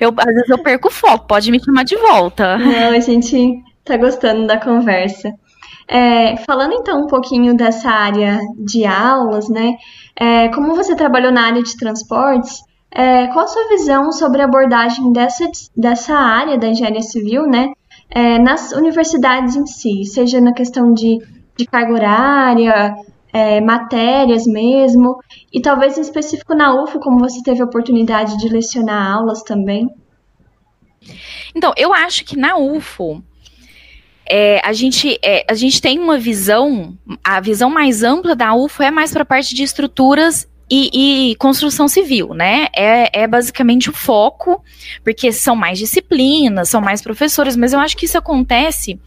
eu, 0.00 0.12
às 0.18 0.34
vezes 0.34 0.50
eu 0.50 0.58
perco 0.58 0.88
o 0.88 0.90
foco, 0.90 1.28
pode 1.28 1.52
me 1.52 1.62
chamar 1.62 1.84
de 1.84 1.96
volta. 1.96 2.58
Não, 2.58 2.90
a 2.90 2.98
gente 2.98 3.62
tá 3.84 3.96
gostando 3.96 4.48
da 4.48 4.58
conversa. 4.58 5.32
É, 5.86 6.36
falando 6.38 6.72
então 6.72 7.04
um 7.04 7.06
pouquinho 7.06 7.54
dessa 7.54 7.88
área 7.88 8.40
de 8.58 8.84
aulas, 8.84 9.48
né? 9.48 9.74
É, 10.16 10.48
como 10.48 10.74
você 10.74 10.96
trabalhou 10.96 11.30
na 11.30 11.46
área 11.46 11.62
de 11.62 11.76
transportes, 11.76 12.60
é, 12.90 13.28
qual 13.28 13.44
a 13.44 13.48
sua 13.48 13.68
visão 13.68 14.10
sobre 14.10 14.42
a 14.42 14.46
abordagem 14.46 15.12
dessa, 15.12 15.48
dessa 15.76 16.14
área 16.14 16.58
da 16.58 16.66
engenharia 16.66 17.02
civil, 17.02 17.46
né? 17.46 17.72
É, 18.14 18.38
nas 18.38 18.72
universidades 18.72 19.56
em 19.56 19.66
si, 19.66 20.04
seja 20.04 20.40
na 20.40 20.52
questão 20.52 20.92
de, 20.92 21.18
de 21.56 21.64
carga 21.64 21.92
horária, 21.92 22.94
é, 23.32 23.60
matérias 23.60 24.46
mesmo, 24.46 25.18
e 25.52 25.60
talvez 25.60 25.96
em 25.96 26.02
específico 26.02 26.54
na 26.54 26.82
UFO, 26.82 27.00
como 27.00 27.18
você 27.18 27.42
teve 27.42 27.62
a 27.62 27.64
oportunidade 27.64 28.36
de 28.36 28.48
lecionar 28.48 29.12
aulas 29.12 29.42
também? 29.42 29.88
Então, 31.54 31.72
eu 31.76 31.92
acho 31.92 32.24
que 32.24 32.36
na 32.36 32.56
UFO 32.58 33.22
é, 34.28 34.60
a, 34.64 34.72
gente, 34.72 35.18
é, 35.22 35.44
a 35.48 35.54
gente 35.54 35.80
tem 35.80 35.98
uma 35.98 36.18
visão, 36.18 36.96
a 37.24 37.40
visão 37.40 37.70
mais 37.70 38.02
ampla 38.02 38.36
da 38.36 38.54
UFO 38.54 38.82
é 38.82 38.90
mais 38.90 39.12
para 39.12 39.22
a 39.22 39.26
parte 39.26 39.54
de 39.54 39.62
estruturas 39.62 40.46
e, 40.74 41.32
e, 41.32 41.36
construção 41.36 41.86
civil, 41.86 42.32
né? 42.32 42.68
É, 42.74 43.22
é 43.24 43.26
basicamente 43.26 43.90
o 43.90 43.92
foco, 43.92 44.64
porque 45.04 45.30
são 45.30 45.54
mais 45.54 45.78
disciplinas, 45.78 46.70
são 46.70 46.80
mais 46.80 47.02
professores, 47.02 47.56
mas 47.56 47.74
eu 47.74 47.78
acho 47.78 47.94
que 47.94 48.06
isso 48.06 48.16
acontece 48.16 48.98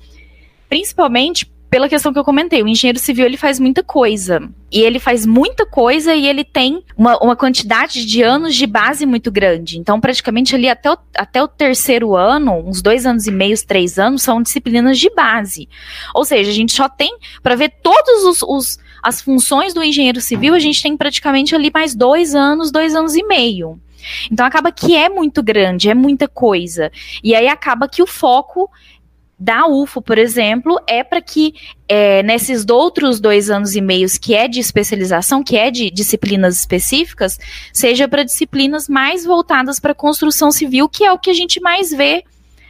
principalmente 0.69 1.51
pela 1.69 1.89
questão 1.89 2.13
que 2.13 2.19
eu 2.19 2.23
comentei, 2.23 2.63
o 2.63 2.67
engenheiro 2.67 2.99
civil 2.99 3.25
ele 3.25 3.35
faz 3.35 3.59
muita 3.59 3.83
coisa. 3.83 4.47
E 4.71 4.79
ele 4.79 4.99
faz 4.99 5.25
muita 5.25 5.65
coisa 5.65 6.15
e 6.15 6.27
ele 6.27 6.43
tem 6.43 6.83
uma, 6.95 7.17
uma 7.17 7.35
quantidade 7.35 8.05
de 8.05 8.21
anos 8.21 8.55
de 8.55 8.65
base 8.65 9.05
muito 9.05 9.31
grande. 9.31 9.77
Então, 9.77 9.99
praticamente 9.99 10.55
ali 10.55 10.69
até 10.69 10.91
o, 10.91 10.97
até 11.17 11.43
o 11.43 11.47
terceiro 11.47 12.15
ano, 12.15 12.53
uns 12.65 12.81
dois 12.81 13.05
anos 13.05 13.27
e 13.27 13.31
meio, 13.31 13.55
três 13.65 13.97
anos, 13.97 14.21
são 14.21 14.41
disciplinas 14.41 14.99
de 14.99 15.09
base. 15.13 15.67
Ou 16.13 16.23
seja, 16.23 16.49
a 16.49 16.53
gente 16.53 16.73
só 16.73 16.87
tem, 16.87 17.17
para 17.41 17.55
ver 17.55 17.73
todos 17.81 18.23
os, 18.23 18.41
os 18.43 18.84
as 19.05 19.21
funções 19.21 19.71
do 19.71 19.83
engenheiro 19.83 20.19
civil, 20.19 20.55
a 20.55 20.59
gente 20.59 20.81
tem 20.81 20.97
praticamente 20.97 21.53
ali 21.53 21.69
mais 21.71 21.93
dois 21.93 22.33
anos, 22.33 22.71
dois 22.71 22.95
anos 22.95 23.15
e 23.15 23.23
meio. 23.23 23.79
Então 24.31 24.43
acaba 24.43 24.71
que 24.71 24.95
é 24.95 25.07
muito 25.09 25.43
grande, 25.43 25.89
é 25.89 25.93
muita 25.93 26.27
coisa. 26.27 26.91
E 27.23 27.35
aí 27.35 27.47
acaba 27.47 27.87
que 27.87 28.01
o 28.01 28.07
foco 28.07 28.67
da 29.37 29.67
UFO, 29.67 30.01
por 30.01 30.17
exemplo, 30.17 30.79
é 30.87 31.03
para 31.03 31.21
que 31.21 31.53
é, 31.87 32.23
nesses 32.23 32.65
outros 32.67 33.19
dois 33.19 33.51
anos 33.51 33.75
e 33.75 33.81
meios 33.81 34.17
que 34.17 34.33
é 34.33 34.47
de 34.47 34.59
especialização, 34.59 35.43
que 35.43 35.55
é 35.55 35.69
de 35.69 35.91
disciplinas 35.91 36.57
específicas, 36.57 37.37
seja 37.71 38.07
para 38.07 38.23
disciplinas 38.23 38.89
mais 38.89 39.23
voltadas 39.23 39.79
para 39.79 39.93
construção 39.93 40.51
civil, 40.51 40.89
que 40.89 41.03
é 41.03 41.11
o 41.11 41.19
que 41.19 41.29
a 41.29 41.33
gente 41.33 41.59
mais 41.59 41.91
vê 41.91 42.23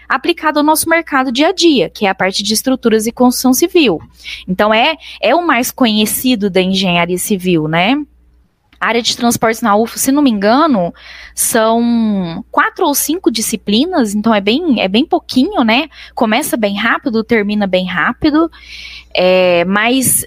aplicado 0.08 0.60
ao 0.60 0.66
nosso 0.66 0.90
mercado 0.90 1.32
dia 1.32 1.50
a 1.50 1.52
dia, 1.52 1.90
que 1.90 2.06
é 2.06 2.10
a 2.10 2.16
parte 2.16 2.44
de 2.44 2.54
estruturas 2.54 3.06
e 3.08 3.12
construção 3.12 3.54
civil. 3.54 4.00
Então 4.48 4.74
é 4.74 4.96
é 5.22 5.36
o 5.36 5.46
mais 5.46 5.72
conhecido 5.72 6.50
da 6.50 6.62
engenharia 6.62 7.18
civil, 7.18 7.68
né? 7.68 7.96
Área 8.80 9.02
de 9.02 9.16
transportes 9.16 9.62
na 9.62 9.76
UFO, 9.76 9.98
se 9.98 10.12
não 10.12 10.22
me 10.22 10.30
engano, 10.30 10.94
são 11.34 12.44
quatro 12.52 12.86
ou 12.86 12.94
cinco 12.94 13.32
disciplinas, 13.32 14.14
então 14.14 14.36
é 14.36 14.42
bem, 14.42 14.82
é 14.82 14.88
bem 14.88 15.06
pouquinho, 15.06 15.64
né? 15.64 15.88
Começa 16.14 16.58
bem 16.58 16.76
rápido, 16.78 17.24
termina 17.24 17.66
bem 17.66 17.86
rápido, 17.86 18.52
é, 19.16 19.64
mas 19.66 20.26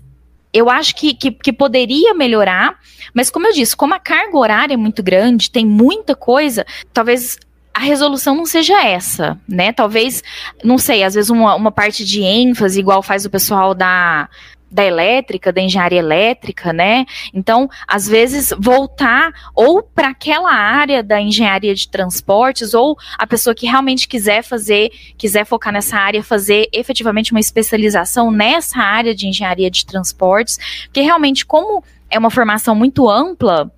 eu 0.52 0.70
acho 0.70 0.96
que, 0.96 1.14
que, 1.14 1.30
que, 1.30 1.52
poderia 1.52 2.14
melhorar, 2.14 2.78
mas 3.12 3.30
como 3.30 3.46
eu 3.46 3.52
disse, 3.52 3.76
como 3.76 3.94
a 3.94 3.98
carga 3.98 4.36
horária 4.36 4.74
é 4.74 4.78
muito 4.78 5.02
grande, 5.02 5.50
tem 5.50 5.64
muita 5.64 6.16
coisa, 6.16 6.64
talvez 6.92 7.38
a 7.78 7.80
resolução 7.80 8.34
não 8.34 8.44
seja 8.44 8.84
essa, 8.84 9.38
né? 9.48 9.72
Talvez, 9.72 10.20
não 10.64 10.78
sei, 10.78 11.04
às 11.04 11.14
vezes 11.14 11.30
uma, 11.30 11.54
uma 11.54 11.70
parte 11.70 12.04
de 12.04 12.20
ênfase, 12.20 12.80
igual 12.80 13.04
faz 13.04 13.24
o 13.24 13.30
pessoal 13.30 13.72
da, 13.72 14.28
da 14.68 14.84
elétrica, 14.84 15.52
da 15.52 15.60
engenharia 15.60 16.00
elétrica, 16.00 16.72
né? 16.72 17.06
Então, 17.32 17.70
às 17.86 18.08
vezes, 18.08 18.52
voltar 18.58 19.32
ou 19.54 19.80
para 19.80 20.08
aquela 20.08 20.52
área 20.52 21.04
da 21.04 21.20
engenharia 21.20 21.72
de 21.72 21.88
transportes, 21.88 22.74
ou 22.74 22.98
a 23.16 23.28
pessoa 23.28 23.54
que 23.54 23.66
realmente 23.66 24.08
quiser 24.08 24.42
fazer, 24.42 24.90
quiser 25.16 25.46
focar 25.46 25.72
nessa 25.72 25.98
área, 25.98 26.20
fazer 26.20 26.68
efetivamente 26.72 27.30
uma 27.30 27.38
especialização 27.38 28.28
nessa 28.32 28.80
área 28.80 29.14
de 29.14 29.28
engenharia 29.28 29.70
de 29.70 29.86
transportes, 29.86 30.58
porque 30.86 31.00
realmente, 31.00 31.46
como 31.46 31.84
é 32.10 32.18
uma 32.18 32.30
formação 32.30 32.74
muito 32.74 33.08
ampla, 33.08 33.70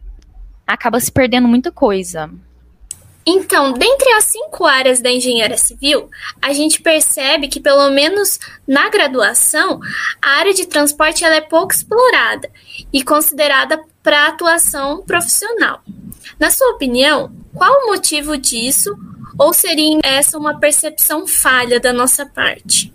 acaba 0.66 0.99
se 0.99 1.12
perdendo 1.12 1.47
muita 1.47 1.71
coisa. 1.71 2.30
Então, 3.32 3.72
dentre 3.72 4.12
as 4.14 4.25
cinco 4.25 4.66
áreas 4.66 5.00
da 5.00 5.08
engenharia 5.08 5.56
civil, 5.56 6.10
a 6.42 6.52
gente 6.52 6.82
percebe 6.82 7.46
que, 7.46 7.60
pelo 7.60 7.88
menos 7.88 8.40
na 8.66 8.88
graduação, 8.88 9.78
a 10.20 10.30
área 10.30 10.52
de 10.52 10.66
transporte 10.66 11.25
ela 11.25 11.37
é 11.37 11.40
pouco 11.40 11.72
explorada 11.72 12.50
e 12.92 13.04
considerada 13.04 13.80
para 14.02 14.26
atuação 14.26 15.04
profissional. 15.04 15.80
Na 16.40 16.50
sua 16.50 16.72
opinião, 16.72 17.30
qual 17.54 17.72
o 17.72 17.87
motivo 17.87 18.37
disso? 18.37 18.99
Ou 19.38 19.54
seria 19.54 20.00
essa 20.02 20.37
uma 20.37 20.58
percepção 20.58 21.25
falha 21.25 21.78
da 21.78 21.92
nossa 21.92 22.26
parte? 22.26 22.92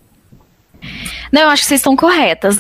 Não, 1.32 1.41
eu 1.41 1.50
acho 1.50 1.63
que 1.63 1.67
vocês 1.67 1.79
estão 1.79 1.96
corretas. 1.96 2.58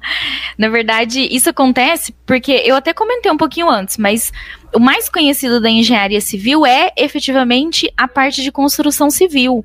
Na 0.58 0.68
verdade, 0.68 1.26
isso 1.30 1.50
acontece 1.50 2.14
porque 2.26 2.62
eu 2.64 2.76
até 2.76 2.92
comentei 2.92 3.30
um 3.30 3.36
pouquinho 3.36 3.68
antes, 3.68 3.96
mas 3.96 4.32
o 4.74 4.78
mais 4.78 5.08
conhecido 5.08 5.60
da 5.60 5.70
engenharia 5.70 6.20
civil 6.20 6.64
é 6.66 6.92
efetivamente 6.96 7.92
a 7.96 8.06
parte 8.08 8.42
de 8.42 8.52
construção 8.52 9.10
civil 9.10 9.64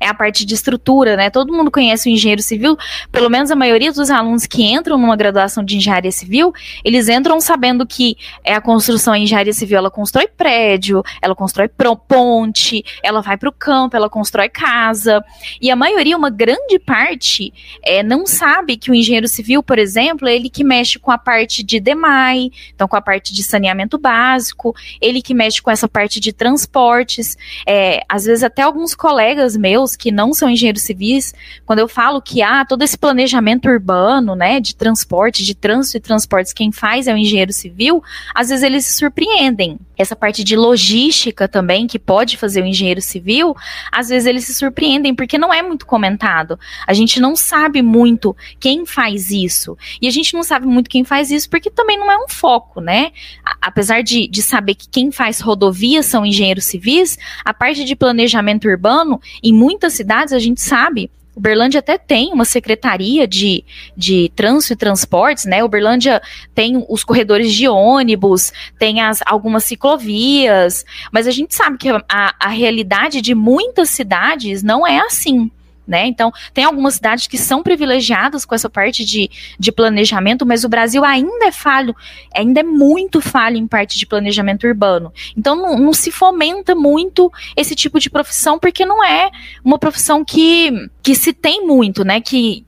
é 0.00 0.08
a 0.08 0.14
parte 0.14 0.44
de 0.44 0.54
estrutura, 0.54 1.16
né? 1.16 1.30
Todo 1.30 1.52
mundo 1.52 1.70
conhece 1.70 2.08
o 2.08 2.12
engenheiro 2.12 2.42
civil, 2.42 2.76
pelo 3.10 3.30
menos 3.30 3.50
a 3.50 3.56
maioria 3.56 3.92
dos 3.92 4.10
alunos 4.10 4.46
que 4.46 4.62
entram 4.64 4.98
numa 4.98 5.16
graduação 5.16 5.64
de 5.64 5.76
engenharia 5.76 6.12
civil, 6.12 6.52
eles 6.84 7.08
entram 7.08 7.40
sabendo 7.40 7.86
que 7.86 8.16
é 8.44 8.54
a 8.54 8.60
construção 8.60 9.14
em 9.14 9.24
engenharia 9.24 9.52
civil, 9.52 9.78
ela 9.78 9.90
constrói 9.90 10.28
prédio, 10.28 11.02
ela 11.20 11.34
constrói 11.34 11.68
ponte, 12.08 12.84
ela 13.02 13.20
vai 13.20 13.36
para 13.36 13.48
o 13.48 13.52
campo, 13.52 13.96
ela 13.96 14.08
constrói 14.08 14.48
casa. 14.48 15.24
E 15.60 15.70
a 15.70 15.76
maioria, 15.76 16.16
uma 16.16 16.30
grande 16.30 16.78
parte, 16.78 17.52
é, 17.82 18.02
não 18.02 18.26
sabe 18.26 18.76
que 18.76 18.90
o 18.90 18.94
engenheiro 18.94 19.28
civil, 19.28 19.62
por 19.62 19.78
exemplo, 19.78 20.28
é 20.28 20.34
ele 20.34 20.48
que 20.48 20.64
mexe 20.64 20.98
com 20.98 21.10
a 21.10 21.18
parte 21.18 21.62
de 21.62 21.80
DEMAI, 21.80 22.50
então 22.74 22.88
com 22.88 22.96
a 22.96 23.00
parte 23.00 23.32
de 23.32 23.42
saneamento 23.42 23.98
básico, 23.98 24.74
ele 25.00 25.22
que 25.22 25.34
mexe 25.34 25.60
com 25.62 25.70
essa 25.70 25.88
parte 25.88 26.20
de 26.20 26.32
transportes. 26.32 27.36
É, 27.66 28.02
às 28.08 28.24
vezes 28.24 28.42
até 28.42 28.62
alguns 28.62 28.94
colegas 28.94 29.56
meus 29.56 29.75
meus 29.76 29.94
que 29.94 30.10
não 30.10 30.32
são 30.32 30.48
engenheiros 30.48 30.82
civis, 30.82 31.34
quando 31.66 31.80
eu 31.80 31.88
falo 31.88 32.22
que 32.22 32.42
há 32.42 32.64
todo 32.64 32.82
esse 32.82 32.96
planejamento 32.96 33.68
urbano, 33.68 34.34
né, 34.34 34.58
de 34.58 34.74
transporte, 34.74 35.44
de 35.44 35.54
trânsito 35.54 35.98
e 35.98 36.00
transportes, 36.00 36.52
quem 36.52 36.72
faz 36.72 37.06
é 37.06 37.12
o 37.12 37.16
engenheiro 37.16 37.52
civil, 37.52 38.02
às 38.34 38.48
vezes 38.48 38.64
eles 38.64 38.86
se 38.86 38.94
surpreendem. 38.94 39.78
Essa 39.96 40.16
parte 40.16 40.44
de 40.44 40.56
logística 40.56 41.48
também, 41.48 41.86
que 41.86 41.98
pode 41.98 42.36
fazer 42.36 42.62
o 42.62 42.66
engenheiro 42.66 43.00
civil, 43.00 43.54
às 43.90 44.08
vezes 44.08 44.26
eles 44.26 44.44
se 44.44 44.54
surpreendem, 44.54 45.14
porque 45.14 45.38
não 45.38 45.52
é 45.52 45.62
muito 45.62 45.86
comentado. 45.86 46.58
A 46.86 46.92
gente 46.92 47.20
não 47.20 47.34
sabe 47.36 47.82
muito 47.82 48.36
quem 48.60 48.84
faz 48.84 49.30
isso. 49.30 49.76
E 50.00 50.06
a 50.08 50.10
gente 50.10 50.34
não 50.34 50.42
sabe 50.42 50.66
muito 50.66 50.90
quem 50.90 51.04
faz 51.04 51.30
isso, 51.30 51.48
porque 51.48 51.70
também 51.70 51.98
não 51.98 52.10
é 52.10 52.16
um 52.16 52.28
foco, 52.28 52.80
né? 52.80 53.12
apesar 53.60 54.02
de, 54.02 54.28
de 54.28 54.42
saber 54.42 54.74
que 54.74 54.88
quem 54.88 55.10
faz 55.10 55.40
rodovias 55.40 56.06
são 56.06 56.24
engenheiros 56.24 56.64
civis, 56.64 57.18
a 57.44 57.52
parte 57.52 57.84
de 57.84 57.96
planejamento 57.96 58.68
urbano, 58.68 59.20
em 59.42 59.52
muitas 59.52 59.92
cidades 59.94 60.32
a 60.32 60.38
gente 60.38 60.60
sabe 60.60 61.10
Uberlândia 61.36 61.80
até 61.80 61.98
tem 61.98 62.32
uma 62.32 62.46
secretaria 62.46 63.28
de, 63.28 63.62
de 63.94 64.32
trânsito 64.34 64.72
e 64.72 64.76
transportes, 64.76 65.44
né? 65.44 65.62
Uberlândia 65.62 66.22
tem 66.54 66.82
os 66.88 67.04
corredores 67.04 67.52
de 67.52 67.68
ônibus, 67.68 68.52
tem 68.78 69.02
as, 69.02 69.20
algumas 69.26 69.64
ciclovias, 69.64 70.84
mas 71.12 71.26
a 71.26 71.30
gente 71.30 71.54
sabe 71.54 71.76
que 71.76 71.90
a, 71.90 72.34
a 72.40 72.48
realidade 72.48 73.20
de 73.20 73.34
muitas 73.34 73.90
cidades 73.90 74.62
não 74.62 74.86
é 74.86 74.98
assim 74.98 75.50
né? 75.86 76.06
Então, 76.06 76.32
tem 76.52 76.64
algumas 76.64 76.94
cidades 76.94 77.26
que 77.26 77.38
são 77.38 77.62
privilegiadas 77.62 78.44
com 78.44 78.54
essa 78.54 78.68
parte 78.68 79.04
de, 79.04 79.30
de 79.58 79.70
planejamento, 79.70 80.44
mas 80.44 80.64
o 80.64 80.68
Brasil 80.68 81.04
ainda 81.04 81.46
é 81.46 81.52
falho, 81.52 81.94
ainda 82.34 82.60
é 82.60 82.62
muito 82.62 83.20
falho 83.20 83.56
em 83.56 83.66
parte 83.66 83.98
de 83.98 84.06
planejamento 84.06 84.66
urbano. 84.66 85.12
Então, 85.36 85.54
não, 85.54 85.78
não 85.78 85.92
se 85.92 86.10
fomenta 86.10 86.74
muito 86.74 87.32
esse 87.56 87.74
tipo 87.74 88.00
de 88.00 88.10
profissão, 88.10 88.58
porque 88.58 88.84
não 88.84 89.04
é 89.04 89.30
uma 89.64 89.78
profissão 89.78 90.24
que, 90.24 90.72
que 91.02 91.14
se 91.14 91.32
tem 91.32 91.66
muito, 91.66 92.04
né? 92.04 92.20
Que, 92.20 92.64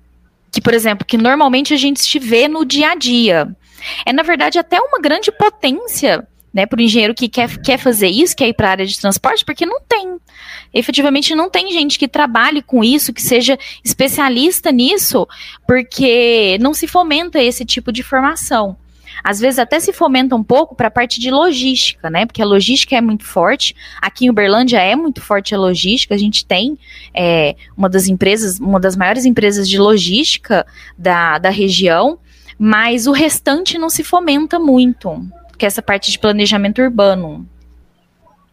que, 0.52 0.60
por 0.60 0.74
exemplo, 0.74 1.06
que 1.06 1.18
normalmente 1.18 1.74
a 1.74 1.76
gente 1.76 2.00
se 2.00 2.18
vê 2.18 2.48
no 2.48 2.64
dia 2.64 2.92
a 2.92 2.94
dia. 2.94 3.48
É, 4.04 4.12
na 4.12 4.22
verdade, 4.22 4.58
até 4.58 4.80
uma 4.80 5.00
grande 5.00 5.30
potência 5.30 6.26
né, 6.52 6.66
para 6.66 6.78
o 6.78 6.82
engenheiro 6.82 7.14
que 7.14 7.28
quer, 7.28 7.58
quer 7.58 7.78
fazer 7.78 8.08
isso, 8.08 8.36
quer 8.36 8.48
ir 8.48 8.54
para 8.54 8.68
a 8.68 8.70
área 8.70 8.86
de 8.86 8.98
transporte, 8.98 9.44
porque 9.44 9.66
não 9.66 9.80
tem. 9.80 10.16
Efetivamente 10.72 11.34
não 11.34 11.50
tem 11.50 11.72
gente 11.72 11.98
que 11.98 12.08
trabalhe 12.08 12.62
com 12.62 12.82
isso, 12.82 13.12
que 13.12 13.22
seja 13.22 13.58
especialista 13.84 14.70
nisso, 14.72 15.26
porque 15.66 16.58
não 16.60 16.74
se 16.74 16.86
fomenta 16.86 17.42
esse 17.42 17.64
tipo 17.64 17.92
de 17.92 18.02
formação. 18.02 18.76
às 19.22 19.40
vezes 19.40 19.58
até 19.58 19.80
se 19.80 19.92
fomenta 19.92 20.36
um 20.36 20.44
pouco 20.44 20.74
para 20.74 20.88
a 20.88 20.90
parte 20.90 21.20
de 21.20 21.30
logística, 21.30 22.08
né? 22.10 22.26
Porque 22.26 22.42
a 22.42 22.46
logística 22.46 22.96
é 22.96 23.00
muito 23.00 23.24
forte. 23.24 23.74
Aqui 24.00 24.26
em 24.26 24.30
Uberlândia 24.30 24.78
é 24.78 24.94
muito 24.94 25.20
forte 25.20 25.54
a 25.54 25.58
logística. 25.58 26.14
A 26.14 26.18
gente 26.18 26.44
tem 26.44 26.78
é, 27.14 27.56
uma 27.76 27.88
das 27.88 28.06
empresas, 28.06 28.58
uma 28.58 28.78
das 28.78 28.96
maiores 28.96 29.24
empresas 29.24 29.68
de 29.68 29.78
logística 29.78 30.66
da, 30.96 31.38
da 31.38 31.50
região, 31.50 32.18
mas 32.58 33.06
o 33.06 33.12
restante 33.12 33.78
não 33.78 33.88
se 33.88 34.02
fomenta 34.02 34.58
muito, 34.58 35.24
que 35.58 35.66
é 35.66 35.68
essa 35.68 35.82
parte 35.82 36.10
de 36.10 36.18
planejamento 36.18 36.80
urbano. 36.80 37.46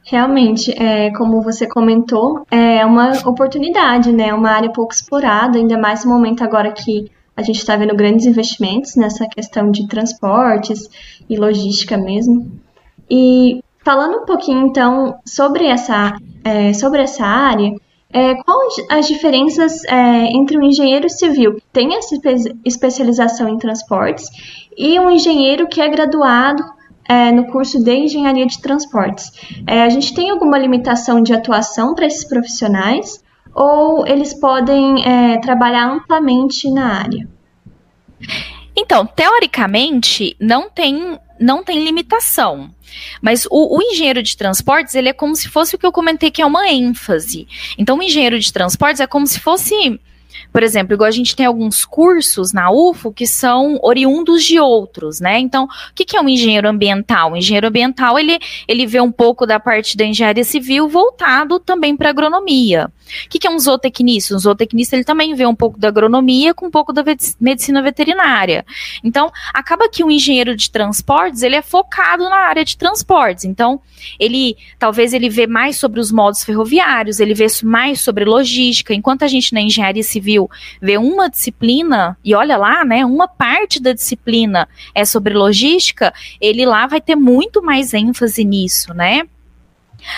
Realmente, 0.03 0.71
é, 0.71 1.11
como 1.11 1.41
você 1.41 1.67
comentou, 1.67 2.45
é 2.51 2.85
uma 2.85 3.11
oportunidade, 3.27 4.11
né? 4.11 4.33
Uma 4.33 4.51
área 4.51 4.71
pouco 4.71 4.93
explorada, 4.93 5.57
ainda 5.57 5.77
mais 5.77 6.03
no 6.03 6.11
momento 6.11 6.43
agora 6.43 6.71
que 6.71 7.09
a 7.35 7.41
gente 7.41 7.57
está 7.57 7.75
vendo 7.75 7.95
grandes 7.95 8.25
investimentos 8.25 8.95
nessa 8.95 9.27
questão 9.27 9.71
de 9.71 9.87
transportes 9.87 10.87
e 11.29 11.35
logística 11.35 11.97
mesmo. 11.97 12.51
E 13.09 13.61
falando 13.83 14.19
um 14.19 14.25
pouquinho 14.25 14.67
então 14.67 15.19
sobre 15.25 15.65
essa, 15.65 16.15
é, 16.43 16.73
sobre 16.73 17.01
essa 17.01 17.25
área, 17.25 17.73
é, 18.11 18.35
quais 18.35 18.75
as 18.89 19.07
diferenças 19.07 19.83
é, 19.85 20.27
entre 20.27 20.57
um 20.57 20.63
engenheiro 20.63 21.09
civil 21.09 21.55
que 21.55 21.63
tem 21.73 21.95
essa 21.97 22.15
especialização 22.63 23.49
em 23.49 23.57
transportes 23.57 24.27
e 24.77 24.99
um 24.99 25.11
engenheiro 25.11 25.67
que 25.67 25.81
é 25.81 25.89
graduado 25.89 26.63
é, 27.07 27.31
no 27.31 27.45
curso 27.47 27.83
de 27.83 27.93
engenharia 27.93 28.45
de 28.45 28.59
transportes? 28.61 29.31
É, 29.67 29.83
a 29.83 29.89
gente 29.89 30.13
tem 30.13 30.29
alguma 30.29 30.57
limitação 30.57 31.21
de 31.21 31.33
atuação 31.33 31.93
para 31.95 32.05
esses 32.05 32.23
profissionais 32.23 33.23
ou 33.53 34.05
eles 34.05 34.33
podem 34.33 35.05
é, 35.05 35.37
trabalhar 35.39 35.89
amplamente 35.89 36.69
na 36.69 36.99
área? 36.99 37.27
Então, 38.75 39.05
teoricamente, 39.05 40.35
não 40.39 40.69
tem, 40.69 41.17
não 41.39 41.63
tem 41.63 41.83
limitação. 41.83 42.69
Mas 43.21 43.45
o, 43.49 43.77
o, 43.77 43.81
engenheiro 43.81 44.21
de 44.21 44.35
transportes, 44.35 44.95
ele 44.95 45.09
é 45.09 45.13
como 45.13 45.35
se 45.35 45.47
fosse 45.47 45.75
o 45.75 45.77
que 45.77 45.85
eu 45.85 45.91
comentei, 45.91 46.29
que 46.29 46.41
é 46.41 46.45
uma 46.45 46.69
ênfase. 46.69 47.47
Então, 47.77 47.97
o 47.97 48.03
engenheiro 48.03 48.39
de 48.39 48.51
transportes 48.51 48.99
é 48.99 49.07
como 49.07 49.25
se 49.25 49.39
fosse 49.39 49.99
por 50.55 50.63
exemplo, 50.63 50.93
igual 50.93 51.09
a 51.09 51.11
gente 51.11 51.35
tem 51.35 51.45
alguns 51.45 51.83
cursos 51.83 52.53
na 52.53 52.71
UFO 52.71 53.11
que 53.11 53.27
são 53.27 53.77
oriundos 53.83 54.41
de 54.41 54.57
outros, 54.57 55.19
né? 55.19 55.37
Então, 55.37 55.65
o 55.65 55.69
que, 55.93 56.05
que 56.05 56.15
é 56.15 56.21
um 56.21 56.29
engenheiro 56.29 56.69
ambiental? 56.69 57.33
O 57.33 57.35
engenheiro 57.35 57.67
ambiental, 57.67 58.17
ele, 58.17 58.39
ele 58.65 58.87
vê 58.87 59.01
um 59.01 59.11
pouco 59.11 59.45
da 59.45 59.59
parte 59.59 59.97
da 59.97 60.05
engenharia 60.05 60.45
civil 60.45 60.87
voltado 60.87 61.59
também 61.59 61.97
para 61.97 62.09
agronomia. 62.09 62.89
O 63.25 63.29
que, 63.29 63.39
que 63.39 63.47
é 63.47 63.49
um 63.49 63.59
zootecnista? 63.59 64.35
Um 64.35 64.39
zootecnista, 64.39 64.95
ele 64.95 65.03
também 65.03 65.33
vê 65.35 65.45
um 65.45 65.55
pouco 65.55 65.79
da 65.79 65.87
agronomia 65.87 66.53
com 66.53 66.67
um 66.67 66.71
pouco 66.71 66.91
da 66.91 67.03
medicina 67.39 67.81
veterinária. 67.81 68.65
Então, 69.03 69.31
acaba 69.53 69.89
que 69.89 70.03
o 70.03 70.11
engenheiro 70.11 70.55
de 70.55 70.69
transportes, 70.69 71.41
ele 71.41 71.55
é 71.55 71.61
focado 71.61 72.23
na 72.23 72.37
área 72.37 72.65
de 72.65 72.77
transportes. 72.77 73.45
Então, 73.45 73.79
ele, 74.19 74.57
talvez 74.79 75.13
ele 75.13 75.29
vê 75.29 75.47
mais 75.47 75.77
sobre 75.77 75.99
os 75.99 76.11
modos 76.11 76.43
ferroviários, 76.43 77.19
ele 77.19 77.33
vê 77.33 77.45
mais 77.63 78.01
sobre 78.01 78.25
logística, 78.25 78.93
enquanto 78.93 79.23
a 79.23 79.27
gente 79.27 79.53
na 79.53 79.61
engenharia 79.61 80.03
civil 80.03 80.49
ver 80.81 80.97
uma 80.99 81.29
disciplina, 81.29 82.17
e 82.23 82.33
olha 82.33 82.57
lá, 82.57 82.83
né, 82.83 83.05
uma 83.05 83.27
parte 83.27 83.81
da 83.81 83.93
disciplina 83.93 84.67
é 84.93 85.05
sobre 85.05 85.33
logística, 85.33 86.13
ele 86.39 86.65
lá 86.65 86.87
vai 86.87 87.01
ter 87.01 87.15
muito 87.15 87.61
mais 87.61 87.93
ênfase 87.93 88.43
nisso, 88.43 88.93
né? 88.93 89.23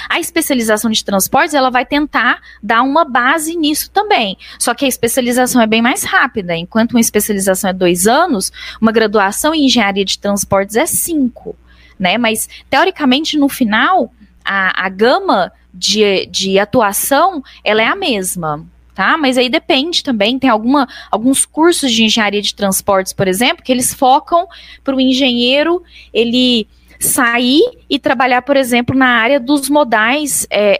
A 0.09 0.19
especialização 0.19 0.91
de 0.91 1.03
transportes, 1.03 1.53
ela 1.53 1.69
vai 1.69 1.85
tentar 1.85 2.41
dar 2.61 2.81
uma 2.81 3.05
base 3.05 3.55
nisso 3.55 3.89
também. 3.91 4.37
Só 4.59 4.73
que 4.73 4.85
a 4.85 4.87
especialização 4.87 5.61
é 5.61 5.67
bem 5.67 5.81
mais 5.81 6.03
rápida. 6.03 6.55
Enquanto 6.55 6.91
uma 6.91 7.01
especialização 7.01 7.69
é 7.69 7.73
dois 7.73 8.07
anos, 8.07 8.51
uma 8.81 8.91
graduação 8.91 9.53
em 9.53 9.65
engenharia 9.65 10.05
de 10.05 10.19
transportes 10.19 10.75
é 10.75 10.85
cinco, 10.85 11.55
né? 11.99 12.17
Mas, 12.17 12.47
teoricamente, 12.69 13.37
no 13.37 13.49
final, 13.49 14.11
a, 14.43 14.85
a 14.85 14.89
gama 14.89 15.51
de, 15.73 16.25
de 16.27 16.59
atuação, 16.59 17.43
ela 17.63 17.81
é 17.81 17.87
a 17.87 17.95
mesma 17.95 18.65
tá? 18.97 19.15
Mas 19.15 19.37
aí 19.37 19.47
depende 19.47 20.03
também, 20.03 20.39
tem 20.39 20.49
alguma, 20.49 20.87
alguns 21.11 21.45
cursos 21.45 21.91
de 21.91 22.03
engenharia 22.03 22.41
de 22.41 22.55
transportes, 22.55 23.13
por 23.13 23.27
exemplo, 23.27 23.63
que 23.63 23.71
eles 23.71 23.93
focam 23.93 24.47
para 24.83 24.95
o 24.95 24.99
engenheiro 24.99 25.83
ele 26.11 26.67
sair 26.99 27.61
e 27.89 27.99
trabalhar, 27.99 28.41
por 28.41 28.57
exemplo, 28.57 28.95
na 28.95 29.07
área 29.07 29.39
dos 29.39 29.69
modais 29.69 30.47
é, 30.49 30.79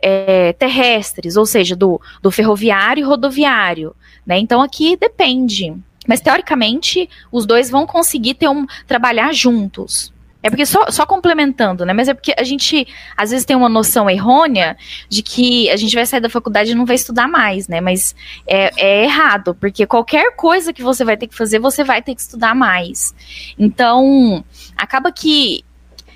é, 0.50 0.54
terrestres, 0.54 1.36
ou 1.36 1.46
seja, 1.46 1.76
do, 1.76 2.00
do 2.22 2.32
ferroviário 2.32 3.02
e 3.02 3.06
rodoviário, 3.06 3.96
né? 4.26 4.38
Então 4.38 4.62
aqui 4.62 4.98
depende. 4.98 5.76
Mas 6.08 6.22
teoricamente, 6.22 7.10
os 7.32 7.46
dois 7.46 7.70
vão 7.70 7.86
conseguir 7.86 8.36
ter 8.36 8.48
um 8.48 8.66
trabalhar 8.88 9.34
juntos. 9.34 10.14
É 10.42 10.50
porque 10.50 10.66
só, 10.66 10.90
só 10.90 11.06
complementando, 11.06 11.86
né? 11.86 11.94
Mas 11.94 12.08
é 12.08 12.14
porque 12.14 12.34
a 12.38 12.44
gente 12.44 12.88
às 13.18 13.32
vezes 13.32 13.46
tem 13.46 13.56
uma 13.56 13.68
noção 13.68 14.10
errônea 14.10 14.78
de 15.10 15.22
que 15.22 15.70
a 15.70 15.76
gente 15.76 15.94
vai 15.94 16.06
sair 16.06 16.22
da 16.22 16.30
faculdade 16.30 16.72
e 16.72 16.76
não 16.76 16.86
vai 16.86 16.96
estudar 16.96 17.28
mais, 17.28 17.68
né? 17.68 17.82
Mas 17.82 18.16
é, 18.46 18.72
é 18.78 19.04
errado, 19.04 19.56
porque 19.56 19.86
qualquer 19.86 20.36
coisa 20.38 20.72
que 20.72 20.82
você 20.82 21.04
vai 21.04 21.18
ter 21.18 21.28
que 21.28 21.36
fazer, 21.36 21.60
você 21.60 21.84
vai 21.84 22.02
ter 22.02 22.16
que 22.16 22.22
estudar 22.22 22.56
mais. 22.56 23.14
Então, 23.60 24.42
acaba 24.78 25.12
que, 25.12 25.66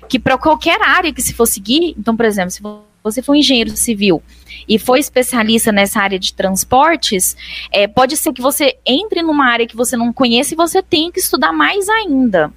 que 0.08 0.18
para 0.18 0.38
qualquer 0.38 0.80
área 0.82 1.12
que 1.12 1.22
se 1.22 1.32
for 1.32 1.46
seguir, 1.46 1.94
então, 1.98 2.16
por 2.16 2.26
exemplo, 2.26 2.50
se 2.50 2.62
você 3.02 3.22
for 3.22 3.34
engenheiro 3.34 3.76
civil 3.76 4.22
e 4.68 4.78
for 4.78 4.96
especialista 4.96 5.72
nessa 5.72 6.00
área 6.00 6.18
de 6.18 6.32
transportes, 6.34 7.36
é, 7.70 7.86
pode 7.88 8.16
ser 8.16 8.32
que 8.32 8.42
você 8.42 8.76
entre 8.86 9.22
numa 9.22 9.46
área 9.46 9.66
que 9.66 9.76
você 9.76 9.96
não 9.96 10.12
conhece 10.12 10.54
e 10.54 10.56
você 10.56 10.82
tenha 10.82 11.10
que 11.10 11.20
estudar 11.20 11.52
mais 11.52 11.88
ainda. 11.88 12.52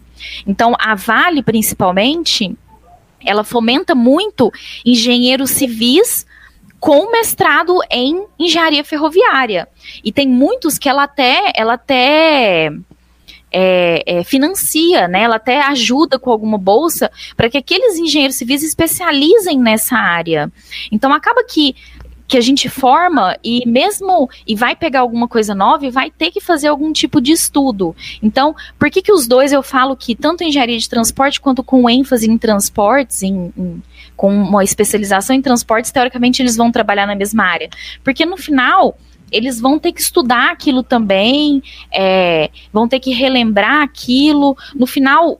Então, 0.45 0.75
a 0.79 0.95
Vale, 0.95 1.43
principalmente, 1.43 2.55
ela 3.25 3.43
fomenta 3.43 3.95
muito 3.95 4.51
engenheiros 4.85 5.51
civis 5.51 6.25
com 6.79 7.11
mestrado 7.11 7.79
em 7.89 8.25
engenharia 8.37 8.83
ferroviária. 8.83 9.67
E 10.03 10.11
tem 10.11 10.27
muitos 10.27 10.77
que 10.77 10.87
ela 10.87 11.03
até, 11.03 11.51
ela 11.55 11.73
até 11.73 12.71
é, 13.57 14.03
é, 14.05 14.23
financia, 14.25 15.07
né? 15.07 15.21
Ela 15.21 15.37
até 15.37 15.61
ajuda 15.61 16.19
com 16.19 16.29
alguma 16.29 16.57
bolsa 16.57 17.09
para 17.37 17.49
que 17.49 17.57
aqueles 17.57 17.97
engenheiros 17.97 18.35
civis 18.35 18.61
especializem 18.61 19.57
nessa 19.57 19.95
área. 19.95 20.51
Então 20.91 21.13
acaba 21.13 21.41
que 21.45 21.73
que 22.27 22.37
a 22.37 22.41
gente 22.41 22.67
forma 22.67 23.37
e 23.43 23.67
mesmo 23.69 24.27
e 24.47 24.55
vai 24.55 24.75
pegar 24.75 25.01
alguma 25.01 25.27
coisa 25.27 25.53
nova 25.53 25.85
e 25.85 25.91
vai 25.91 26.09
ter 26.09 26.31
que 26.31 26.41
fazer 26.41 26.67
algum 26.67 26.91
tipo 26.91 27.21
de 27.21 27.31
estudo. 27.31 27.95
Então, 28.21 28.55
por 28.79 28.89
que 28.89 28.99
que 28.99 29.11
os 29.11 29.27
dois 29.27 29.53
eu 29.53 29.61
falo 29.61 29.95
que 29.95 30.15
tanto 30.15 30.43
engenharia 30.43 30.79
de 30.79 30.89
transporte 30.89 31.39
quanto 31.39 31.63
com 31.63 31.87
ênfase 31.87 32.27
em 32.29 32.35
transportes, 32.35 33.21
em, 33.21 33.53
em 33.55 33.83
com 34.17 34.33
uma 34.35 34.63
especialização 34.63 35.35
em 35.35 35.41
transportes, 35.41 35.91
teoricamente 35.91 36.41
eles 36.41 36.55
vão 36.55 36.71
trabalhar 36.71 37.05
na 37.05 37.15
mesma 37.15 37.43
área? 37.43 37.69
Porque 38.03 38.25
no 38.25 38.37
final 38.37 38.97
eles 39.31 39.59
vão 39.59 39.79
ter 39.79 39.91
que 39.91 40.01
estudar 40.01 40.51
aquilo 40.51 40.83
também, 40.83 41.61
é, 41.91 42.49
vão 42.71 42.87
ter 42.87 42.99
que 42.99 43.11
relembrar 43.11 43.81
aquilo. 43.81 44.57
No 44.73 44.85
final 44.85 45.39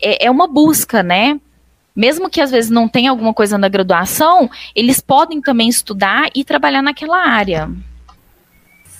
é, 0.00 0.26
é 0.26 0.30
uma 0.30 0.46
busca, 0.46 1.02
né? 1.02 1.40
mesmo 1.94 2.30
que 2.30 2.40
às 2.40 2.50
vezes 2.50 2.70
não 2.70 2.88
tenha 2.88 3.10
alguma 3.10 3.34
coisa 3.34 3.58
na 3.58 3.68
graduação, 3.68 4.48
eles 4.74 5.00
podem 5.00 5.40
também 5.40 5.68
estudar 5.68 6.30
e 6.34 6.44
trabalhar 6.44 6.80
naquela 6.80 7.18
área. 7.18 7.68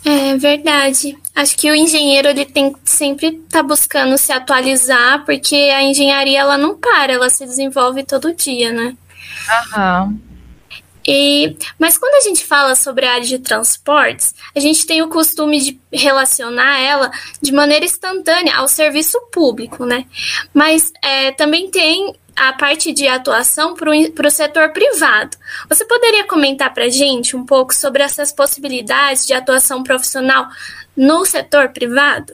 É 0.05 0.37
verdade. 0.37 1.17
Acho 1.35 1.57
que 1.57 1.71
o 1.71 1.75
engenheiro 1.75 2.29
ele 2.29 2.45
tem 2.45 2.73
que 2.73 2.79
sempre 2.85 3.29
estar 3.29 3.61
tá 3.61 3.63
buscando 3.63 4.17
se 4.17 4.33
atualizar, 4.33 5.25
porque 5.25 5.55
a 5.55 5.83
engenharia 5.83 6.41
ela 6.41 6.57
não 6.57 6.77
para, 6.77 7.13
ela 7.13 7.29
se 7.31 7.45
desenvolve 7.45 8.03
todo 8.03 8.35
dia, 8.35 8.73
né? 8.73 8.95
Aham. 9.75 10.19
E, 11.07 11.57
mas 11.79 11.97
quando 11.97 12.15
a 12.15 12.29
gente 12.29 12.45
fala 12.45 12.75
sobre 12.75 13.07
a 13.07 13.15
área 13.15 13.27
de 13.27 13.39
transportes, 13.39 14.35
a 14.55 14.61
gente 14.61 14.87
tem 14.87 15.03
o 15.03 15.09
costume 15.09 15.61
de 15.61 15.81
relacionar 15.93 16.79
ela 16.79 17.11
de 17.41 17.53
maneira 17.53 17.85
instantânea 17.85 18.57
ao 18.57 18.69
serviço 18.69 19.19
público, 19.33 19.85
né? 19.85 20.05
Mas 20.53 20.93
é, 21.03 21.33
também 21.33 21.71
tem 21.71 22.15
a 22.37 22.53
parte 22.53 22.93
de 22.93 23.07
atuação 23.07 23.75
para 23.75 24.27
o 24.27 24.31
setor 24.31 24.71
privado. 24.73 25.37
Você 25.69 25.85
poderia 25.85 26.27
comentar 26.27 26.73
para 26.73 26.85
a 26.85 26.89
gente 26.89 27.37
um 27.37 27.45
pouco 27.45 27.75
sobre 27.75 28.03
essas 28.03 28.33
possibilidades 28.33 29.27
de 29.27 29.35
atuação 29.35 29.83
profissional 29.83 30.49
no 30.97 31.25
setor 31.25 31.69
privado? 31.71 32.33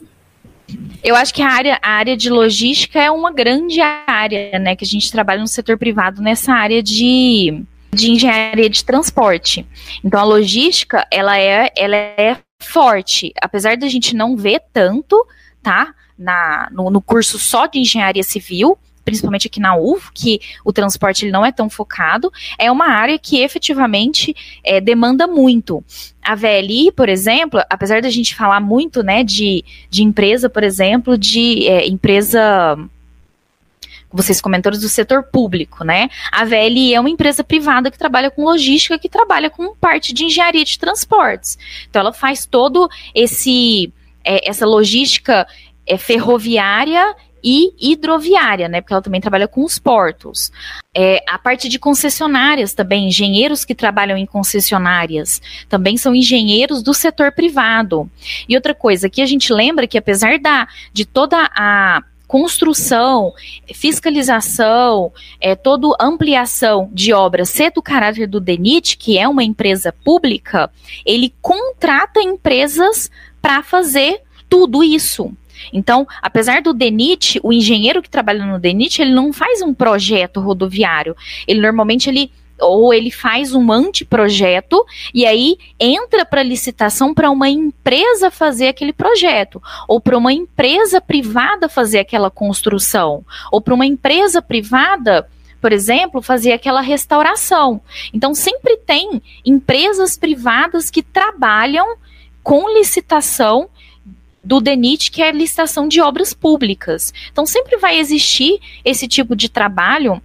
Eu 1.03 1.15
acho 1.15 1.33
que 1.33 1.43
a 1.43 1.49
área, 1.49 1.79
a 1.83 1.91
área 1.91 2.17
de 2.17 2.29
logística 2.29 3.01
é 3.01 3.11
uma 3.11 3.33
grande 3.33 3.81
área, 3.81 4.59
né? 4.59 4.75
Que 4.75 4.85
a 4.85 4.89
gente 4.89 5.11
trabalha 5.11 5.41
no 5.41 5.47
setor 5.47 5.79
privado 5.79 6.21
nessa 6.21 6.53
área 6.53 6.83
de, 6.83 7.63
de 7.97 8.11
engenharia 8.11 8.69
de 8.69 8.85
transporte. 8.85 9.67
Então 10.05 10.21
a 10.21 10.25
logística 10.25 11.07
ela 11.11 11.39
é, 11.39 11.73
ela 11.77 11.97
é 11.97 12.37
forte, 12.61 13.33
apesar 13.41 13.77
da 13.77 13.89
gente 13.89 14.15
não 14.15 14.37
ver 14.37 14.61
tanto, 14.73 15.27
tá? 15.63 15.95
Na, 16.19 16.69
no, 16.71 16.91
no 16.91 17.03
curso 17.03 17.39
só 17.39 17.67
de 17.67 17.79
engenharia 17.79 18.23
civil, 18.23 18.79
principalmente 19.05 19.47
aqui 19.47 19.61
na 19.61 19.77
UF, 19.77 20.11
que 20.13 20.41
o 20.65 20.73
transporte 20.73 21.25
ele 21.25 21.33
não 21.33 21.45
é 21.47 21.53
tão 21.53 21.71
focado, 21.71 22.31
é 22.59 22.71
uma 22.73 22.89
área 22.89 23.19
que 23.19 23.41
efetivamente 23.41 24.35
é, 24.65 24.81
demanda 24.81 25.27
muito. 25.27 25.85
A 26.23 26.35
VLI, 26.35 26.91
por 26.91 27.09
exemplo, 27.09 27.61
apesar 27.71 28.03
da 28.03 28.11
gente 28.11 28.35
falar 28.35 28.61
muito 28.61 29.03
né, 29.03 29.23
de, 29.23 29.65
de 29.89 30.03
empresa, 30.03 30.51
por 30.51 30.65
exemplo, 30.65 31.17
de 31.17 31.69
é, 31.69 31.87
empresa 31.87 32.77
vocês 34.17 34.41
comentaram 34.41 34.79
do 34.79 34.89
setor 34.89 35.25
público, 35.25 35.85
né? 35.85 36.09
A 36.33 36.45
VLI 36.45 36.95
é 36.95 37.01
uma 37.01 37.11
empresa 37.11 37.45
privada 37.45 37.91
que 37.91 37.99
trabalha 37.99 38.31
com 38.31 38.45
logística, 38.45 38.99
que 38.99 39.09
trabalha 39.09 39.51
com 39.51 39.75
parte 39.77 40.13
de 40.13 40.25
engenharia 40.25 40.65
de 40.65 40.79
transportes. 40.79 41.59
Então, 41.89 42.01
ela 42.01 42.13
faz 42.13 42.47
todo 42.47 42.89
esse 43.15 43.93
é, 44.25 44.49
essa 44.49 44.67
logística 44.67 45.47
é, 45.87 45.97
ferroviária 45.97 47.15
e 47.45 47.73
hidroviária, 47.79 48.69
né? 48.69 48.81
Porque 48.81 48.93
ela 48.93 49.03
também 49.03 49.21
trabalha 49.21 49.47
com 49.47 49.63
os 49.65 49.79
portos. 49.79 50.51
É, 50.93 51.23
a 51.29 51.39
parte 51.39 51.69
de 51.69 51.79
concessionárias 51.79 52.75
também, 52.75 53.07
engenheiros 53.07 53.65
que 53.65 53.75
trabalham 53.75 54.17
em 54.17 54.27
concessionárias, 54.27 55.41
também 55.69 55.97
são 55.97 56.13
engenheiros 56.13 56.83
do 56.83 56.93
setor 56.93 57.31
privado. 57.31 58.11
E 58.49 58.57
outra 58.57 58.75
coisa 58.75 59.09
que 59.09 59.23
a 59.23 59.27
gente 59.27 59.53
lembra 59.53 59.87
que 59.87 59.97
apesar 59.97 60.41
da 60.41 60.67
de 60.93 61.05
toda 61.05 61.49
a 61.55 62.03
construção, 62.27 63.33
fiscalização, 63.73 65.13
é, 65.41 65.55
toda 65.55 65.97
ampliação 66.01 66.91
de 66.93 67.13
obras 67.13 67.51
ser 67.51 67.71
do 67.73 67.83
caráter 67.83 68.27
do 68.27 68.41
DENIT, 68.41 68.97
que 68.97 69.19
é 69.19 69.29
uma 69.29 69.45
empresa 69.45 69.93
pública, 70.05 70.71
ele 71.05 71.33
contrata 71.41 72.21
empresas 72.21 73.11
para 73.41 73.63
fazer 73.63 74.23
tudo 74.49 74.83
isso. 74.83 75.33
Então, 75.73 76.07
apesar 76.21 76.63
do 76.63 76.75
DENIT, 76.75 77.41
o 77.43 77.53
engenheiro 77.53 78.03
que 78.03 78.11
trabalha 78.11 78.45
no 78.45 78.59
DENIT, 78.59 79.01
ele 79.01 79.13
não 79.13 79.33
faz 79.33 79.63
um 79.63 79.73
projeto 79.73 80.41
rodoviário. 80.41 81.17
Ele 81.47 81.61
normalmente 81.61 82.09
ele 82.09 82.31
ou 82.61 82.93
ele 82.93 83.11
faz 83.11 83.55
um 83.55 83.71
anteprojeto 83.71 84.85
e 85.13 85.27
aí 85.27 85.57
entra 85.79 86.25
para 86.25 86.43
licitação 86.43 87.15
para 87.15 87.31
uma 87.31 87.49
empresa 87.49 88.31
fazer 88.31 88.69
aquele 88.69 88.93
projeto, 88.93 89.63
ou 89.87 90.01
para 90.01 90.17
uma 90.17 90.33
empresa 90.33 91.01
privada 91.01 91.69
fazer 91.69 91.99
aquela 91.99 92.31
construção, 92.31 93.25
ou 93.53 93.61
para 93.61 93.75
uma 93.75 93.87
empresa 93.87 94.41
privada 94.41 95.29
por 95.61 95.73
exemplo, 95.73 96.23
fazer 96.23 96.53
aquela 96.53 96.81
restauração. 96.81 97.81
Então, 98.13 98.35
sempre 98.35 98.77
tem 98.77 99.21
empresas 99.45 100.17
privadas 100.17 100.91
que 100.91 101.03
trabalham 101.03 101.97
com 102.41 102.69
licitação 102.69 103.69
do 104.45 104.61
DENIT, 104.61 105.11
que 105.11 105.21
é 105.21 105.29
a 105.29 105.33
licitação 105.33 105.89
de 105.89 106.01
obras 106.01 106.33
públicas. 106.33 107.13
Então, 107.33 107.45
sempre 107.45 107.79
vai 107.79 107.99
existir 107.99 108.61
esse 108.85 109.09
tipo 109.09 109.35
de 109.35 109.49
trabalho. 109.49 110.23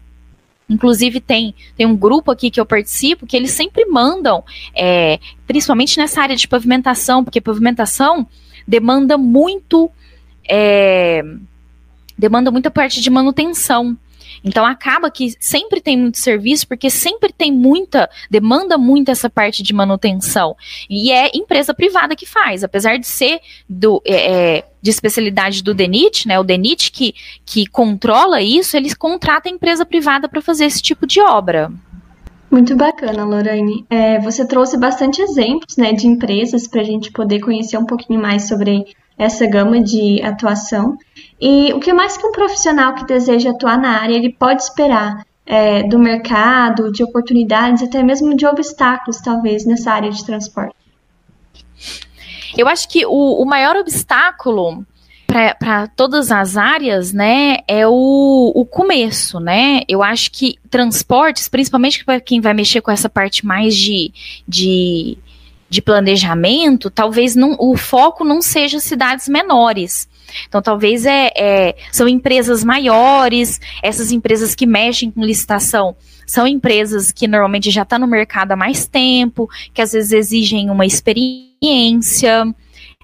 Inclusive, 0.71 1.19
tem, 1.19 1.53
tem 1.75 1.85
um 1.85 1.97
grupo 1.97 2.31
aqui 2.31 2.49
que 2.49 2.59
eu 2.59 2.65
participo 2.65 3.27
que 3.27 3.35
eles 3.35 3.51
sempre 3.51 3.85
mandam, 3.85 4.41
é, 4.73 5.19
principalmente 5.45 5.97
nessa 5.97 6.21
área 6.21 6.35
de 6.35 6.47
pavimentação, 6.47 7.25
porque 7.25 7.41
pavimentação 7.41 8.25
demanda 8.65 9.17
muito. 9.17 9.91
É, 10.49 11.21
demanda 12.17 12.49
muita 12.51 12.71
parte 12.71 13.01
de 13.01 13.09
manutenção. 13.09 13.97
Então 14.43 14.65
acaba 14.65 15.11
que 15.11 15.35
sempre 15.39 15.79
tem 15.81 15.97
muito 15.97 16.17
serviço, 16.17 16.67
porque 16.67 16.89
sempre 16.89 17.31
tem 17.31 17.51
muita, 17.51 18.09
demanda 18.29 18.77
muito 18.77 19.11
essa 19.11 19.29
parte 19.29 19.61
de 19.61 19.73
manutenção. 19.73 20.55
E 20.89 21.11
é 21.11 21.29
empresa 21.33 21.73
privada 21.73 22.15
que 22.15 22.25
faz, 22.25 22.63
apesar 22.63 22.97
de 22.97 23.07
ser 23.07 23.39
do. 23.69 24.01
É, 24.05 24.57
é 24.57 24.65
de 24.81 24.89
especialidade 24.89 25.61
do 25.61 25.75
DENIT, 25.75 26.27
né? 26.27 26.39
O 26.39 26.43
DENIT 26.43 26.91
que, 26.91 27.13
que 27.45 27.67
controla 27.67 28.41
isso, 28.41 28.75
eles 28.75 28.95
contratam 28.95 29.51
empresa 29.51 29.85
privada 29.85 30.27
para 30.27 30.41
fazer 30.41 30.65
esse 30.65 30.81
tipo 30.81 31.05
de 31.05 31.21
obra. 31.21 31.71
Muito 32.51 32.75
bacana, 32.75 33.23
Lorraine. 33.23 33.85
É, 33.89 34.19
você 34.19 34.45
trouxe 34.45 34.77
bastante 34.77 35.21
exemplos 35.21 35.77
né, 35.77 35.93
de 35.93 36.05
empresas 36.05 36.67
para 36.67 36.81
a 36.81 36.83
gente 36.83 37.09
poder 37.09 37.39
conhecer 37.39 37.77
um 37.77 37.85
pouquinho 37.85 38.21
mais 38.21 38.47
sobre 38.47 38.83
essa 39.17 39.45
gama 39.45 39.81
de 39.81 40.21
atuação. 40.21 40.97
E 41.41 41.73
o 41.73 41.79
que 41.79 41.91
mais 41.91 42.15
que 42.17 42.27
um 42.27 42.31
profissional 42.31 42.93
que 42.93 43.05
deseja 43.05 43.49
atuar 43.49 43.77
na 43.79 43.99
área 43.99 44.15
ele 44.15 44.31
pode 44.31 44.61
esperar 44.61 45.25
é, 45.43 45.81
do 45.83 45.97
mercado, 45.97 46.91
de 46.91 47.03
oportunidades, 47.03 47.81
até 47.81 48.03
mesmo 48.03 48.35
de 48.35 48.45
obstáculos, 48.45 49.19
talvez, 49.19 49.65
nessa 49.65 49.91
área 49.91 50.11
de 50.11 50.23
transporte? 50.23 50.75
Eu 52.55 52.67
acho 52.67 52.87
que 52.87 53.05
o, 53.05 53.41
o 53.41 53.45
maior 53.45 53.75
obstáculo 53.75 54.85
para 55.57 55.87
todas 55.87 56.29
as 56.29 56.57
áreas, 56.57 57.13
né, 57.13 57.59
é 57.65 57.87
o, 57.87 58.51
o 58.53 58.65
começo, 58.65 59.39
né? 59.39 59.81
Eu 59.87 60.03
acho 60.03 60.29
que 60.29 60.57
transportes, 60.69 61.47
principalmente 61.47 62.03
para 62.03 62.19
quem 62.19 62.41
vai 62.41 62.53
mexer 62.53 62.81
com 62.81 62.91
essa 62.91 63.07
parte 63.07 63.45
mais 63.45 63.73
de, 63.73 64.11
de 64.45 65.17
de 65.71 65.81
planejamento, 65.81 66.89
talvez 66.89 67.33
não, 67.33 67.55
o 67.57 67.77
foco 67.77 68.25
não 68.25 68.41
seja 68.41 68.77
cidades 68.77 69.29
menores. 69.29 70.05
Então, 70.47 70.61
talvez 70.61 71.05
é, 71.05 71.31
é, 71.35 71.75
são 71.91 72.07
empresas 72.07 72.63
maiores, 72.63 73.59
essas 73.81 74.11
empresas 74.11 74.55
que 74.55 74.65
mexem 74.65 75.11
com 75.11 75.23
licitação 75.23 75.95
são 76.31 76.47
empresas 76.47 77.11
que 77.11 77.27
normalmente 77.27 77.69
já 77.69 77.81
estão 77.81 77.99
tá 77.99 78.05
no 78.05 78.09
mercado 78.09 78.53
há 78.53 78.55
mais 78.55 78.87
tempo, 78.87 79.49
que 79.73 79.81
às 79.81 79.91
vezes 79.91 80.13
exigem 80.13 80.69
uma 80.69 80.85
experiência. 80.85 82.55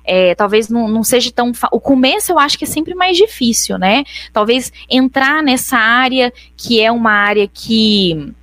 É, 0.06 0.34
talvez 0.34 0.70
não, 0.70 0.88
não 0.88 1.04
seja 1.04 1.30
tão. 1.30 1.52
O 1.70 1.80
começo 1.82 2.32
eu 2.32 2.40
acho 2.40 2.58
que 2.58 2.64
é 2.64 2.68
sempre 2.68 2.96
mais 2.96 3.18
difícil, 3.18 3.78
né? 3.78 4.06
Talvez 4.32 4.72
entrar 4.90 5.44
nessa 5.44 5.78
área 5.78 6.32
que 6.56 6.80
é 6.80 6.90
uma 6.90 7.12
área 7.12 7.50
que, 7.50 8.34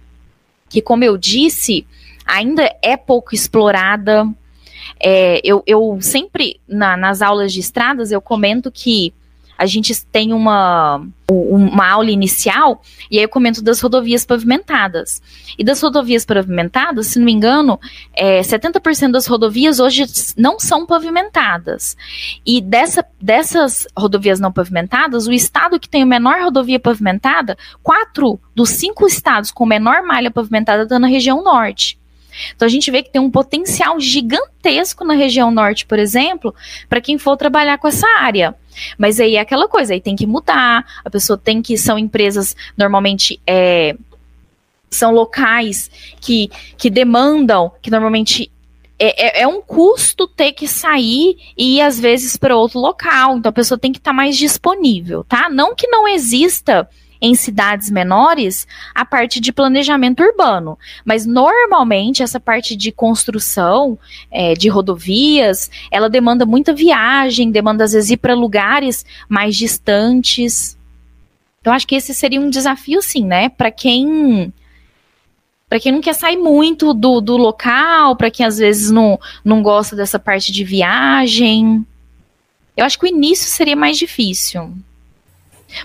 que 0.69 0.83
como 0.83 1.03
eu 1.03 1.17
disse, 1.17 1.87
ainda 2.27 2.71
é 2.83 2.95
pouco 2.95 3.35
explorada. 3.35 4.29
É, 5.01 5.41
eu, 5.45 5.63
eu 5.67 5.99
sempre, 6.01 6.61
na, 6.69 6.97
nas 6.97 7.23
aulas 7.23 7.53
de 7.53 7.61
estradas, 7.61 8.11
eu 8.11 8.21
comento 8.21 8.71
que 8.71 9.13
a 9.57 9.67
gente 9.67 9.95
tem 10.07 10.33
uma, 10.33 11.07
uma 11.31 11.89
aula 11.89 12.11
inicial, 12.11 12.83
e 13.11 13.19
aí 13.19 13.25
eu 13.25 13.29
comento 13.29 13.63
das 13.63 13.81
rodovias 13.81 14.25
pavimentadas. 14.25 15.23
E 15.57 15.65
das 15.65 15.81
rodovias 15.81 16.25
pavimentadas, 16.25 17.09
se 17.09 17.19
não 17.19 17.27
me 17.27 17.33
engano, 17.33 17.79
é, 18.13 18.41
70% 18.41 19.13
das 19.13 19.27
rodovias 19.27 19.79
hoje 19.79 20.05
não 20.37 20.59
são 20.59 20.85
pavimentadas. 20.85 21.97
E 22.45 22.61
dessa, 22.61 23.05
dessas 23.21 23.87
rodovias 23.97 24.41
não 24.41 24.53
pavimentadas, 24.53 25.27
o 25.27 25.33
estado 25.33 25.79
que 25.79 25.89
tem 25.89 26.03
a 26.03 26.07
menor 26.07 26.43
rodovia 26.43 26.81
pavimentada, 26.81 27.57
quatro 27.83 28.41
dos 28.55 28.71
cinco 28.71 29.07
estados 29.07 29.51
com 29.51 29.65
menor 29.65 30.03
malha 30.03 30.31
pavimentada 30.31 30.83
estão 30.83 30.99
na 30.99 31.07
região 31.07 31.43
norte. 31.43 31.99
Então 32.55 32.67
a 32.67 32.71
gente 32.71 32.91
vê 32.91 33.03
que 33.03 33.11
tem 33.11 33.21
um 33.21 33.31
potencial 33.31 33.99
gigantesco 34.01 35.05
na 35.05 35.15
região 35.15 35.51
norte, 35.51 35.87
por 35.87 35.99
exemplo, 35.99 36.55
para 36.89 37.01
quem 37.01 37.19
for 37.19 37.37
trabalhar 37.37 37.79
com 37.79 37.89
essa 37.89 38.07
área. 38.19 38.55
Mas 38.99 39.21
aí 39.21 39.37
é 39.37 39.41
aquela 39.41 39.69
coisa, 39.69 39.95
aí 39.95 40.01
tem 40.01 40.17
que 40.17 40.27
mudar, 40.27 40.85
a 41.05 41.11
pessoa 41.11 41.39
tem 41.39 41.63
que, 41.63 41.79
são 41.79 41.99
empresas 41.99 42.57
normalmente 42.77 43.41
é, 43.47 43.97
são 44.91 45.13
locais 45.13 45.91
que, 46.21 46.51
que 46.77 46.89
demandam, 46.89 47.73
que 47.83 47.91
normalmente 47.91 48.51
é, 48.99 49.41
é, 49.41 49.43
é, 49.43 49.47
um 49.47 49.61
custo 49.61 50.27
ter 50.27 50.53
que 50.53 50.69
sair 50.69 51.37
e 51.59 51.77
ir 51.77 51.81
às 51.81 51.99
vezes 51.99 52.37
para 52.37 52.57
outro 52.57 52.79
local. 52.79 53.37
Então 53.37 53.51
a 53.51 53.53
pessoa 53.53 53.79
tem 53.79 53.93
que 53.93 53.99
estar 53.99 54.13
tá 54.13 54.17
mais 54.17 54.37
disponível, 54.37 55.25
tá? 55.25 55.49
Não 55.51 55.75
que 55.75 55.87
não 55.89 56.07
exista 56.07 56.89
em 57.25 57.35
cidades 57.35 57.91
menores 57.91 58.67
a 58.95 59.03
parte 59.03 59.41
de 59.41 59.51
planejamento 59.51 60.23
urbano. 60.23 60.79
Mas 61.07 61.25
normalmente 61.25 62.23
essa 62.23 62.39
parte 62.39 62.77
de 62.77 62.93
construção 62.93 63.99
é, 64.31 64.53
de 64.53 64.69
rodovias, 64.69 65.71
ela 65.91 66.11
demanda 66.11 66.45
muita 66.45 66.75
viagem, 66.75 67.51
demanda 67.51 67.85
às 67.85 67.93
vezes 67.93 68.11
ir 68.11 68.19
para 68.19 68.35
lugares 68.35 69.07
mais 69.27 69.57
distantes. 69.57 70.79
Então 71.61 71.73
acho 71.73 71.87
que 71.87 71.95
esse 71.95 72.15
seria 72.15 72.41
um 72.41 72.51
desafio, 72.51 73.01
sim, 73.01 73.25
né? 73.25 73.49
Para 73.49 73.71
quem 73.71 74.53
para 75.67 75.81
quem 75.81 75.91
não 75.91 76.03
quer 76.03 76.15
sair 76.15 76.37
muito 76.37 76.93
do, 76.93 77.23
do 77.23 77.39
local, 77.39 78.15
para 78.17 78.31
quem 78.31 78.45
às 78.45 78.59
vezes 78.59 78.91
não, 78.91 79.19
não 79.43 79.63
gosta 79.63 79.97
dessa 79.97 80.19
parte 80.19 80.53
de 80.53 80.63
viagem. 80.63 81.85
Eu 82.77 82.85
acho 82.85 82.99
que 82.99 83.07
o 83.07 83.09
início 83.09 83.49
seria 83.49 83.75
mais 83.75 83.97
difícil. 83.97 84.73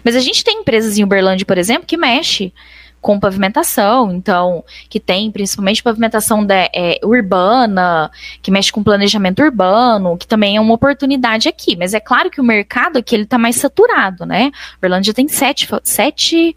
Mas 0.03 0.15
a 0.15 0.19
gente 0.19 0.43
tem 0.43 0.61
empresas 0.61 0.97
em 0.97 1.03
Uberlândia, 1.03 1.45
por 1.45 1.57
exemplo, 1.57 1.85
que 1.85 1.97
mexe 1.97 2.53
com 3.01 3.19
pavimentação, 3.19 4.11
então, 4.11 4.63
que 4.89 4.99
tem 4.99 5.31
principalmente 5.31 5.81
pavimentação 5.81 6.45
de, 6.45 6.69
é, 6.73 6.99
urbana, 7.03 8.11
que 8.41 8.51
mexe 8.51 8.71
com 8.71 8.83
planejamento 8.83 9.41
urbano, 9.41 10.17
que 10.17 10.27
também 10.27 10.57
é 10.57 10.61
uma 10.61 10.73
oportunidade 10.73 11.47
aqui. 11.47 11.75
Mas 11.75 11.93
é 11.93 11.99
claro 11.99 12.29
que 12.29 12.41
o 12.41 12.43
mercado 12.43 12.97
aqui 12.97 13.15
ele 13.15 13.23
está 13.23 13.37
mais 13.37 13.55
saturado, 13.55 14.25
né? 14.25 14.51
Uberlândia 14.77 15.13
tem 15.13 15.27
sete, 15.27 15.67
sete, 15.83 16.55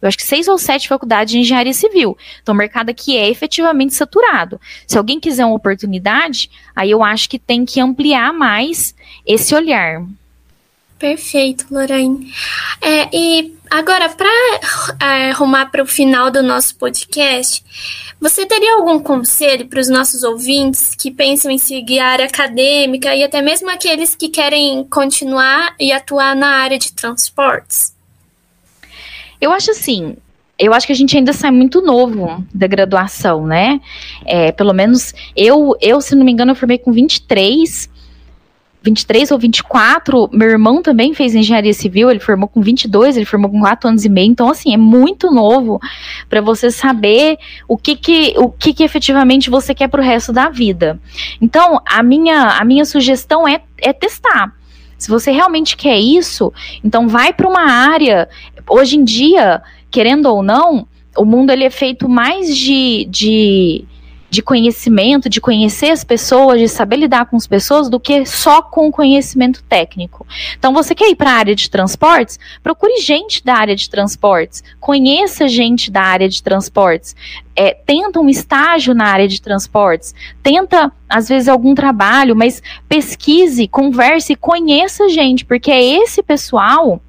eu 0.00 0.08
acho 0.08 0.16
que 0.16 0.24
seis 0.24 0.46
ou 0.46 0.58
sete 0.58 0.88
faculdades 0.88 1.32
de 1.32 1.38
engenharia 1.38 1.72
civil. 1.72 2.16
Então, 2.42 2.54
o 2.54 2.58
mercado 2.58 2.90
aqui 2.90 3.16
é 3.16 3.28
efetivamente 3.28 3.94
saturado. 3.94 4.60
Se 4.86 4.98
alguém 4.98 5.18
quiser 5.18 5.46
uma 5.46 5.56
oportunidade, 5.56 6.50
aí 6.76 6.90
eu 6.90 7.02
acho 7.02 7.28
que 7.30 7.38
tem 7.38 7.64
que 7.64 7.80
ampliar 7.80 8.32
mais 8.32 8.94
esse 9.26 9.54
olhar. 9.54 10.02
Perfeito, 10.98 11.66
Lorraine. 11.70 12.32
É, 12.80 13.08
e 13.16 13.54
agora, 13.70 14.08
para 14.08 14.28
é, 15.00 15.30
arrumar 15.30 15.66
para 15.66 15.82
o 15.82 15.86
final 15.86 16.28
do 16.30 16.42
nosso 16.42 16.74
podcast, 16.76 17.64
você 18.20 18.44
teria 18.44 18.74
algum 18.74 18.98
conselho 18.98 19.68
para 19.68 19.78
os 19.78 19.88
nossos 19.88 20.24
ouvintes 20.24 20.96
que 20.96 21.12
pensam 21.12 21.52
em 21.52 21.58
seguir 21.58 22.00
a 22.00 22.08
área 22.08 22.24
acadêmica 22.24 23.14
e 23.14 23.22
até 23.22 23.40
mesmo 23.40 23.70
aqueles 23.70 24.16
que 24.16 24.28
querem 24.28 24.82
continuar 24.84 25.76
e 25.78 25.92
atuar 25.92 26.34
na 26.34 26.48
área 26.48 26.78
de 26.78 26.92
transportes? 26.92 27.94
Eu 29.40 29.52
acho 29.52 29.70
assim, 29.70 30.16
eu 30.58 30.74
acho 30.74 30.84
que 30.84 30.92
a 30.92 30.96
gente 30.96 31.16
ainda 31.16 31.32
sai 31.32 31.52
muito 31.52 31.80
novo 31.80 32.44
da 32.52 32.66
graduação, 32.66 33.46
né? 33.46 33.80
É, 34.26 34.50
pelo 34.50 34.72
menos 34.72 35.14
eu, 35.36 35.76
eu, 35.80 36.00
se 36.00 36.16
não 36.16 36.24
me 36.24 36.32
engano, 36.32 36.50
eu 36.50 36.56
formei 36.56 36.78
com 36.78 36.90
23. 36.90 37.88
23 38.82 39.30
ou 39.32 39.38
24, 39.38 40.30
meu 40.32 40.48
irmão 40.48 40.82
também 40.82 41.12
fez 41.12 41.34
engenharia 41.34 41.72
civil, 41.74 42.10
ele 42.10 42.20
formou 42.20 42.48
com 42.48 42.60
22, 42.60 43.16
ele 43.16 43.26
formou 43.26 43.50
com 43.50 43.60
4 43.60 43.88
anos 43.88 44.04
e 44.04 44.08
meio, 44.08 44.30
então 44.30 44.48
assim, 44.48 44.72
é 44.72 44.76
muito 44.76 45.30
novo 45.30 45.80
para 46.28 46.40
você 46.40 46.70
saber 46.70 47.38
o 47.66 47.76
que 47.76 47.96
que, 47.96 48.34
o 48.36 48.48
que 48.48 48.72
que 48.72 48.84
efetivamente 48.84 49.50
você 49.50 49.74
quer 49.74 49.88
para 49.88 50.00
o 50.00 50.04
resto 50.04 50.32
da 50.32 50.48
vida. 50.48 51.00
Então, 51.40 51.80
a 51.84 52.02
minha, 52.02 52.58
a 52.58 52.64
minha 52.64 52.84
sugestão 52.84 53.46
é, 53.46 53.60
é 53.78 53.92
testar. 53.92 54.54
Se 54.96 55.08
você 55.08 55.30
realmente 55.30 55.76
quer 55.76 55.98
isso, 55.98 56.52
então 56.82 57.08
vai 57.08 57.32
para 57.32 57.48
uma 57.48 57.70
área. 57.70 58.28
Hoje 58.68 58.96
em 58.96 59.04
dia, 59.04 59.62
querendo 59.90 60.26
ou 60.26 60.42
não, 60.42 60.86
o 61.16 61.24
mundo 61.24 61.50
ele 61.50 61.64
é 61.64 61.70
feito 61.70 62.08
mais 62.08 62.56
de, 62.56 63.06
de 63.08 63.84
de 64.30 64.42
conhecimento, 64.42 65.28
de 65.28 65.40
conhecer 65.40 65.90
as 65.90 66.04
pessoas, 66.04 66.60
de 66.60 66.68
saber 66.68 66.96
lidar 66.96 67.26
com 67.26 67.36
as 67.36 67.46
pessoas, 67.46 67.88
do 67.88 67.98
que 67.98 68.26
só 68.26 68.60
com 68.60 68.90
conhecimento 68.90 69.62
técnico. 69.62 70.26
Então, 70.58 70.72
você 70.72 70.94
quer 70.94 71.10
ir 71.10 71.16
para 71.16 71.30
a 71.30 71.34
área 71.34 71.54
de 71.54 71.70
transportes? 71.70 72.38
Procure 72.62 73.00
gente 73.00 73.44
da 73.44 73.54
área 73.54 73.74
de 73.74 73.88
transportes, 73.88 74.62
conheça 74.78 75.48
gente 75.48 75.90
da 75.90 76.02
área 76.02 76.28
de 76.28 76.42
transportes, 76.42 77.16
é, 77.56 77.72
tenta 77.72 78.20
um 78.20 78.28
estágio 78.28 78.94
na 78.94 79.06
área 79.06 79.26
de 79.26 79.40
transportes, 79.40 80.14
tenta, 80.42 80.92
às 81.08 81.28
vezes, 81.28 81.48
algum 81.48 81.74
trabalho, 81.74 82.36
mas 82.36 82.62
pesquise, 82.88 83.66
converse, 83.66 84.36
conheça 84.36 85.08
gente, 85.08 85.44
porque 85.44 85.70
é 85.70 85.82
esse 85.82 86.22
pessoal 86.22 87.00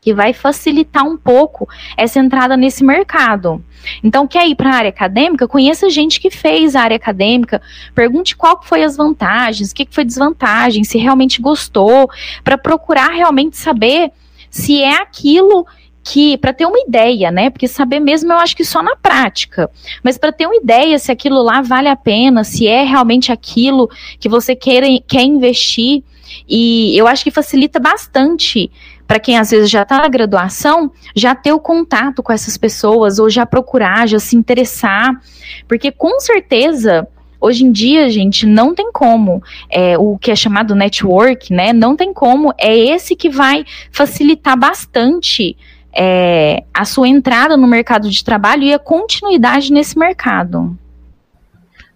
que 0.00 0.14
vai 0.14 0.32
facilitar 0.32 1.04
um 1.04 1.16
pouco 1.16 1.68
essa 1.96 2.18
entrada 2.18 2.56
nesse 2.56 2.82
mercado. 2.82 3.62
Então, 4.02 4.26
quer 4.26 4.46
ir 4.48 4.54
para 4.54 4.70
a 4.70 4.74
área 4.74 4.90
acadêmica? 4.90 5.48
Conheça 5.48 5.90
gente 5.90 6.20
que 6.20 6.30
fez 6.30 6.74
a 6.74 6.82
área 6.82 6.96
acadêmica, 6.96 7.60
pergunte 7.94 8.36
qual 8.36 8.62
foi 8.62 8.82
as 8.82 8.96
vantagens, 8.96 9.70
o 9.70 9.74
que 9.74 9.86
foi 9.90 10.04
desvantagem, 10.04 10.84
se 10.84 10.98
realmente 10.98 11.40
gostou, 11.40 12.10
para 12.42 12.58
procurar 12.58 13.10
realmente 13.10 13.56
saber 13.56 14.10
se 14.50 14.82
é 14.82 14.94
aquilo 15.00 15.66
que 16.02 16.38
para 16.38 16.52
ter 16.52 16.66
uma 16.66 16.78
ideia, 16.78 17.30
né? 17.30 17.50
Porque 17.50 17.68
saber 17.68 18.00
mesmo 18.00 18.32
eu 18.32 18.36
acho 18.38 18.56
que 18.56 18.64
só 18.64 18.82
na 18.82 18.96
prática. 18.96 19.70
Mas 20.02 20.16
para 20.16 20.32
ter 20.32 20.46
uma 20.46 20.56
ideia 20.56 20.98
se 20.98 21.12
aquilo 21.12 21.42
lá 21.42 21.60
vale 21.60 21.88
a 21.88 21.96
pena, 21.96 22.42
se 22.42 22.66
é 22.66 22.82
realmente 22.82 23.30
aquilo 23.30 23.88
que 24.18 24.28
você 24.28 24.56
quer, 24.56 24.82
quer 25.06 25.22
investir. 25.22 26.02
E 26.48 26.96
eu 26.96 27.06
acho 27.06 27.24
que 27.24 27.30
facilita 27.30 27.78
bastante 27.78 28.70
para 29.10 29.18
quem 29.18 29.36
às 29.36 29.50
vezes 29.50 29.68
já 29.68 29.82
está 29.82 29.98
na 29.98 30.06
graduação, 30.06 30.92
já 31.16 31.34
ter 31.34 31.52
o 31.52 31.58
contato 31.58 32.22
com 32.22 32.32
essas 32.32 32.56
pessoas, 32.56 33.18
ou 33.18 33.28
já 33.28 33.44
procurar, 33.44 34.06
já 34.06 34.20
se 34.20 34.36
interessar, 34.36 35.20
porque 35.66 35.90
com 35.90 36.20
certeza. 36.20 37.08
Hoje 37.40 37.64
em 37.64 37.72
dia, 37.72 38.08
gente, 38.08 38.46
não 38.46 38.72
tem 38.72 38.92
como. 38.92 39.42
É, 39.68 39.98
o 39.98 40.16
que 40.16 40.30
é 40.30 40.36
chamado 40.36 40.76
network, 40.76 41.52
né? 41.52 41.72
Não 41.72 41.96
tem 41.96 42.12
como. 42.12 42.54
É 42.56 42.76
esse 42.78 43.16
que 43.16 43.28
vai 43.28 43.64
facilitar 43.90 44.56
bastante 44.56 45.56
é, 45.92 46.62
a 46.72 46.84
sua 46.84 47.08
entrada 47.08 47.56
no 47.56 47.66
mercado 47.66 48.08
de 48.08 48.22
trabalho 48.22 48.62
e 48.62 48.72
a 48.72 48.78
continuidade 48.78 49.72
nesse 49.72 49.98
mercado. 49.98 50.78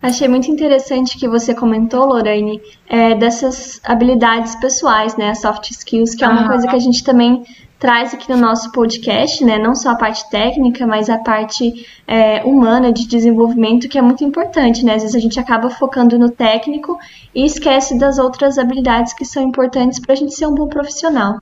Achei 0.05 0.29
muito 0.29 0.51
interessante 0.51 1.17
que 1.17 1.27
você 1.27 1.55
comentou, 1.55 2.05
Lorraine, 2.05 2.61
é, 2.87 3.15
dessas 3.15 3.81
habilidades 3.83 4.55
pessoais, 4.57 5.17
né, 5.17 5.35
soft 5.35 5.71
skills, 5.71 6.15
que 6.15 6.23
é 6.23 6.29
uma 6.29 6.47
coisa 6.47 6.69
que 6.69 6.77
a 6.77 6.79
gente 6.79 7.03
também 7.03 7.43
traz 7.79 8.13
aqui 8.13 8.31
no 8.31 8.37
nosso 8.37 8.71
podcast, 8.71 9.43
né, 9.43 9.59
não 9.59 9.75
só 9.75 9.93
a 9.93 9.95
parte 9.95 10.29
técnica, 10.29 10.87
mas 10.87 11.09
a 11.09 11.17
parte 11.17 11.87
é, 12.07 12.45
humana 12.45 12.93
de 12.93 13.07
desenvolvimento, 13.07 13.89
que 13.89 13.97
é 13.97 14.03
muito 14.03 14.23
importante, 14.23 14.85
né, 14.85 14.97
às 14.97 15.01
vezes 15.01 15.17
a 15.17 15.21
gente 15.21 15.41
acaba 15.41 15.71
focando 15.71 16.19
no 16.19 16.29
técnico 16.29 16.99
e 17.35 17.47
esquece 17.47 17.99
das 17.99 18.19
outras 18.19 18.59
habilidades 18.59 19.15
que 19.15 19.25
são 19.25 19.43
importantes 19.43 19.99
para 19.99 20.13
a 20.13 20.17
gente 20.17 20.35
ser 20.35 20.47
um 20.47 20.55
bom 20.55 20.69
profissional. 20.69 21.41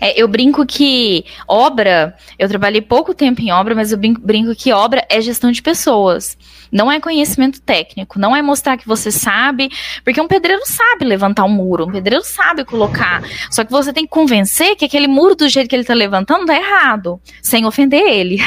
É, 0.00 0.18
eu 0.18 0.26
brinco 0.26 0.64
que 0.64 1.26
obra, 1.46 2.16
eu 2.38 2.48
trabalhei 2.48 2.80
pouco 2.80 3.12
tempo 3.12 3.42
em 3.42 3.52
obra, 3.52 3.74
mas 3.74 3.92
eu 3.92 3.98
brinco, 3.98 4.18
brinco 4.22 4.54
que 4.54 4.72
obra 4.72 5.04
é 5.10 5.20
gestão 5.20 5.52
de 5.52 5.60
pessoas 5.60 6.38
não 6.74 6.90
é 6.90 6.98
conhecimento 6.98 7.62
técnico, 7.62 8.18
não 8.18 8.34
é 8.34 8.42
mostrar 8.42 8.76
que 8.76 8.86
você 8.86 9.12
sabe, 9.12 9.70
porque 10.02 10.20
um 10.20 10.26
pedreiro 10.26 10.62
sabe 10.64 11.04
levantar 11.04 11.44
um 11.44 11.48
muro, 11.48 11.86
um 11.86 11.92
pedreiro 11.92 12.24
sabe 12.24 12.64
colocar. 12.64 13.22
Só 13.48 13.62
que 13.62 13.70
você 13.70 13.92
tem 13.92 14.02
que 14.02 14.10
convencer 14.10 14.74
que 14.74 14.84
aquele 14.84 15.06
muro 15.06 15.36
do 15.36 15.48
jeito 15.48 15.68
que 15.68 15.76
ele 15.76 15.82
está 15.82 15.94
levantando 15.94 16.46
tá 16.46 16.56
errado, 16.56 17.20
sem 17.40 17.64
ofender 17.64 18.02
ele. 18.02 18.38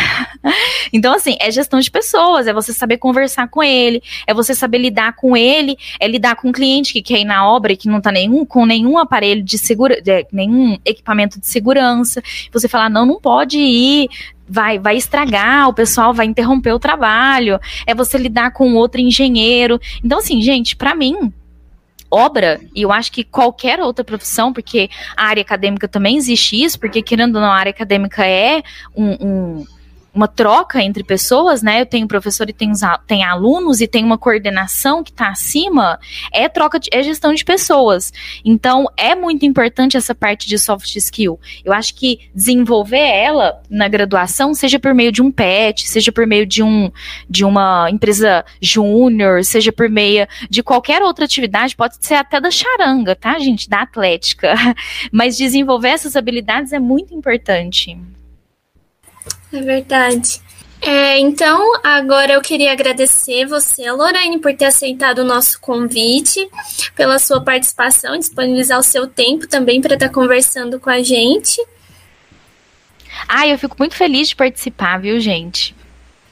então, 0.91 1.13
assim, 1.13 1.37
é 1.39 1.49
gestão 1.49 1.79
de 1.79 1.89
pessoas, 1.89 2.47
é 2.47 2.53
você 2.53 2.73
saber 2.73 2.97
conversar 2.97 3.47
com 3.47 3.63
ele, 3.63 4.03
é 4.27 4.33
você 4.33 4.53
saber 4.53 4.79
lidar 4.79 5.15
com 5.15 5.37
ele, 5.37 5.77
é 5.97 6.05
lidar 6.05 6.35
com 6.35 6.49
um 6.49 6.51
cliente 6.51 6.91
que 6.91 7.01
quer 7.01 7.19
ir 7.19 7.25
na 7.25 7.47
obra 7.47 7.71
e 7.71 7.77
que 7.77 7.87
não 7.87 7.99
está 7.99 8.11
nenhum, 8.11 8.45
com 8.45 8.65
nenhum 8.65 8.97
aparelho 8.97 9.41
de 9.41 9.57
segurança, 9.57 10.01
nenhum 10.33 10.77
equipamento 10.83 11.39
de 11.39 11.47
segurança. 11.47 12.21
Você 12.51 12.67
falar, 12.67 12.89
não, 12.89 13.05
não 13.05 13.21
pode 13.21 13.57
ir, 13.57 14.09
vai, 14.47 14.79
vai 14.79 14.97
estragar, 14.97 15.67
o 15.67 15.73
pessoal 15.73 16.13
vai 16.13 16.25
interromper 16.25 16.71
o 16.71 16.79
trabalho, 16.79 17.59
é 17.85 17.93
você 17.93 18.17
lidar 18.17 18.51
com 18.51 18.73
outro 18.75 19.01
engenheiro. 19.01 19.79
Então, 20.03 20.19
assim, 20.19 20.41
gente, 20.41 20.75
para 20.75 20.95
mim, 20.95 21.33
obra, 22.09 22.59
e 22.75 22.81
eu 22.81 22.91
acho 22.91 23.11
que 23.11 23.23
qualquer 23.23 23.79
outra 23.79 24.03
profissão, 24.03 24.53
porque 24.53 24.89
a 25.15 25.25
área 25.25 25.41
acadêmica 25.41 25.87
também 25.87 26.17
existe 26.17 26.61
isso, 26.61 26.79
porque 26.79 27.01
querendo 27.01 27.35
ou 27.35 27.41
não, 27.41 27.51
a 27.51 27.57
área 27.57 27.71
acadêmica 27.71 28.25
é 28.25 28.63
um, 28.95 29.11
um 29.19 29.65
uma 30.17 30.27
troca 30.27 30.81
entre 30.81 31.03
pessoas, 31.03 31.61
né? 31.61 31.79
Eu 31.79 31.85
tenho 31.85 32.07
professor 32.07 32.49
e 32.49 32.53
tem 32.53 33.23
alunos 33.23 33.79
e 33.81 33.87
tem 33.87 34.03
uma 34.03 34.17
coordenação 34.17 35.03
que 35.03 35.11
está 35.11 35.29
acima, 35.29 35.99
é 36.33 36.49
troca 36.49 36.79
de, 36.79 36.89
é 36.91 37.03
gestão 37.03 37.33
de 37.33 37.45
pessoas. 37.45 38.11
Então, 38.43 38.87
é 38.97 39.13
muito 39.13 39.45
importante 39.45 39.95
essa 39.95 40.15
parte 40.15 40.47
de 40.47 40.57
soft 40.57 40.95
skill. 40.95 41.39
Eu 41.63 41.71
acho 41.71 41.93
que 41.93 42.19
desenvolver 42.33 42.97
ela 42.97 43.61
na 43.69 43.87
graduação, 43.87 44.55
seja 44.55 44.79
por 44.79 44.93
meio 44.93 45.11
de 45.11 45.21
um 45.21 45.31
PET, 45.31 45.87
seja 45.87 46.11
por 46.11 46.25
meio 46.25 46.45
de 46.45 46.63
um 46.63 46.91
de 47.29 47.45
uma 47.45 47.87
empresa 47.91 48.43
júnior, 48.59 49.43
seja 49.43 49.71
por 49.71 49.87
meio 49.87 50.27
de 50.49 50.63
qualquer 50.63 51.03
outra 51.03 51.25
atividade, 51.25 51.75
pode 51.75 51.97
ser 52.03 52.15
até 52.15 52.41
da 52.41 52.49
charanga, 52.49 53.15
tá, 53.15 53.37
gente? 53.37 53.69
Da 53.69 53.81
atlética. 53.81 54.55
Mas 55.11 55.37
desenvolver 55.37 55.89
essas 55.89 56.15
habilidades 56.15 56.73
é 56.73 56.79
muito 56.79 57.13
importante. 57.13 57.95
É 59.51 59.61
verdade. 59.61 60.41
É, 60.81 61.19
então, 61.19 61.59
agora 61.83 62.33
eu 62.33 62.41
queria 62.41 62.71
agradecer 62.71 63.45
você, 63.45 63.91
Lorraine, 63.91 64.39
por 64.39 64.55
ter 64.55 64.65
aceitado 64.65 65.19
o 65.19 65.25
nosso 65.25 65.59
convite, 65.59 66.47
pela 66.95 67.17
sua 67.17 67.41
participação, 67.41 68.17
disponibilizar 68.17 68.79
o 68.79 68.83
seu 68.83 69.07
tempo 69.07 69.47
também 69.47 69.81
para 69.81 69.95
estar 69.95 70.07
tá 70.07 70.13
conversando 70.13 70.79
com 70.79 70.89
a 70.89 71.01
gente. 71.01 71.59
Ah, 73.27 73.47
eu 73.47 73.57
fico 73.57 73.75
muito 73.79 73.95
feliz 73.95 74.29
de 74.29 74.35
participar, 74.35 74.99
viu, 74.99 75.19
gente? 75.19 75.75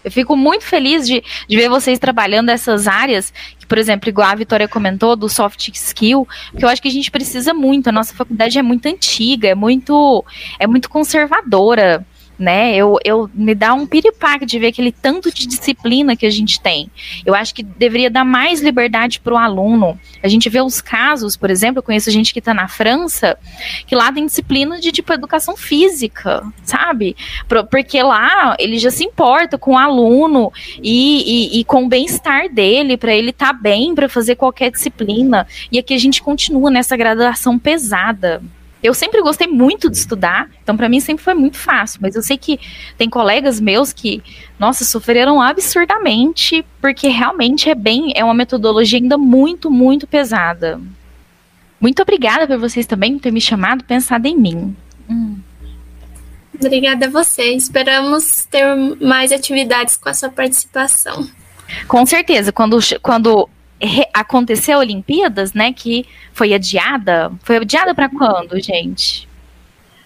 Eu 0.04 0.12
fico 0.12 0.38
muito 0.38 0.64
feliz 0.64 1.08
de, 1.08 1.24
de 1.48 1.56
ver 1.58 1.68
vocês 1.68 1.98
trabalhando 1.98 2.50
essas 2.50 2.88
áreas, 2.88 3.34
que, 3.60 3.66
por 3.66 3.80
exemplo, 3.80 4.08
igual 4.08 4.30
a 4.30 4.36
Vitória 4.36 4.68
comentou, 4.68 5.16
do 5.16 5.28
soft 5.28 5.70
skill, 5.70 6.28
porque 6.52 6.64
eu 6.64 6.70
acho 6.70 6.80
que 6.80 6.88
a 6.88 6.92
gente 6.92 7.10
precisa 7.10 7.56
muito. 7.56 7.88
A 7.88 7.92
nossa 7.92 8.14
faculdade 8.14 8.60
é 8.60 8.62
muito 8.62 8.86
antiga, 8.86 9.48
é 9.48 9.56
muito, 9.56 10.24
é 10.60 10.68
muito 10.68 10.88
conservadora 10.88 12.06
né? 12.38 12.76
Eu, 12.76 12.98
eu 13.04 13.30
me 13.34 13.56
dá 13.56 13.74
um 13.74 13.86
piripaque 13.86 14.46
de 14.46 14.60
ver 14.60 14.68
aquele 14.68 14.92
tanto 14.92 15.34
de 15.34 15.48
disciplina 15.48 16.16
que 16.16 16.26
a 16.26 16.30
gente 16.30 16.60
tem. 16.60 16.90
Eu 17.26 17.34
acho 17.34 17.54
que 17.54 17.64
deveria 17.64 18.10
dar 18.10 18.26
mais 18.26 18.62
liberdade 18.62 19.20
para 19.20 19.34
o 19.34 19.38
aluno. 19.38 20.00
A 20.22 20.28
gente 20.28 20.50
vê 20.50 20.62
os 20.62 20.82
casos, 20.82 21.38
por 21.38 21.50
exemplo, 21.50 21.80
eu 21.80 21.84
conheço 21.84 22.12
gente 22.12 22.34
que 22.34 22.40
está 22.40 22.54
na 22.54 22.68
França, 22.68 23.38
que 23.88 23.96
lá 23.96 24.12
tem 24.12 24.26
disciplina 24.26 24.80
de 24.80 24.92
tipo 24.92 25.14
educação 25.14 25.56
física, 25.56 26.44
sabe? 26.64 27.16
Porque 27.70 28.02
lá 28.02 28.56
ele 28.60 28.78
já 28.78 28.92
se 28.92 29.04
importa 29.04 29.58
com 29.58 29.74
o 29.74 29.78
aluno 29.78 30.52
e, 30.82 31.56
e, 31.56 31.60
e 31.60 31.64
com 31.64 31.86
o 31.86 31.90
bem-estar 31.90 32.50
dele, 32.50 32.98
para 32.98 33.14
ele 33.14 33.30
estar 33.30 33.48
tá 33.48 33.54
bem 33.54 33.96
para 33.96 34.10
fazer 34.10 34.36
qualquer 34.36 34.72
disciplina. 34.72 35.48
E 35.72 35.80
aqui 35.80 35.94
a 35.94 36.00
gente 36.00 36.22
continua 36.22 36.70
nessa 36.70 36.98
graduação 36.98 37.58
pesada. 37.58 38.42
Eu 38.86 38.94
sempre 38.94 39.22
gostei 39.22 39.48
muito 39.48 39.90
de 39.90 39.98
estudar, 39.98 40.48
então 40.62 40.78
para 40.78 40.88
mim 40.88 41.00
sempre 41.00 41.24
foi 41.24 41.34
muito 41.34 41.58
fácil, 41.58 42.00
mas 42.02 42.16
eu 42.16 42.22
sei 42.22 42.38
que 42.38 42.60
tem 42.98 43.10
colegas 43.10 43.60
meus 43.60 43.92
que, 43.92 44.22
nossa, 44.60 44.86
sofreram 44.86 45.42
absurdamente, 45.42 46.64
porque 46.80 47.08
realmente 47.08 47.68
é 47.70 47.74
bem, 47.74 48.14
é 48.16 48.24
uma 48.24 48.34
metodologia 48.34 49.00
ainda 49.00 49.18
muito, 49.18 49.72
muito 49.72 50.06
pesada. 50.06 50.80
Muito 51.82 52.02
obrigada 52.02 52.46
por 52.48 52.60
vocês 52.60 52.86
também 52.86 53.18
ter 53.18 53.32
me 53.32 53.42
chamado, 53.42 53.84
pensado 53.84 54.28
em 54.28 54.38
mim. 54.38 54.76
Hum. 55.10 55.38
Obrigada 56.54 57.08
a 57.08 57.10
você. 57.10 57.54
Esperamos 57.54 58.46
ter 58.46 58.66
mais 59.02 59.32
atividades 59.32 59.98
com 59.98 60.10
a 60.10 60.14
sua 60.14 60.30
participação. 60.30 61.28
Com 61.88 62.06
certeza. 62.06 62.52
Quando, 62.52 62.80
quando 63.02 63.50
aconteceu 64.14 64.78
a 64.78 64.80
Olimpíadas, 64.80 65.54
né, 65.54 65.74
que 65.74 66.06
foi 66.34 66.54
adiada. 66.54 67.32
Foi 67.44 67.58
adiada 67.58 67.94
para 67.94 68.10
quando, 68.10 68.60
gente? 68.62 69.28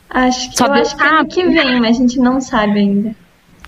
Acho 0.09 0.49
que, 0.49 0.57
Só 0.57 0.65
eu 0.67 0.73
acho 0.73 0.97
que 0.97 1.03
ano 1.03 1.27
que 1.27 1.43
vem, 1.47 1.79
mas 1.79 1.97
a 1.97 1.99
gente 1.99 2.19
não 2.19 2.41
sabe 2.41 2.79
ainda 2.79 3.15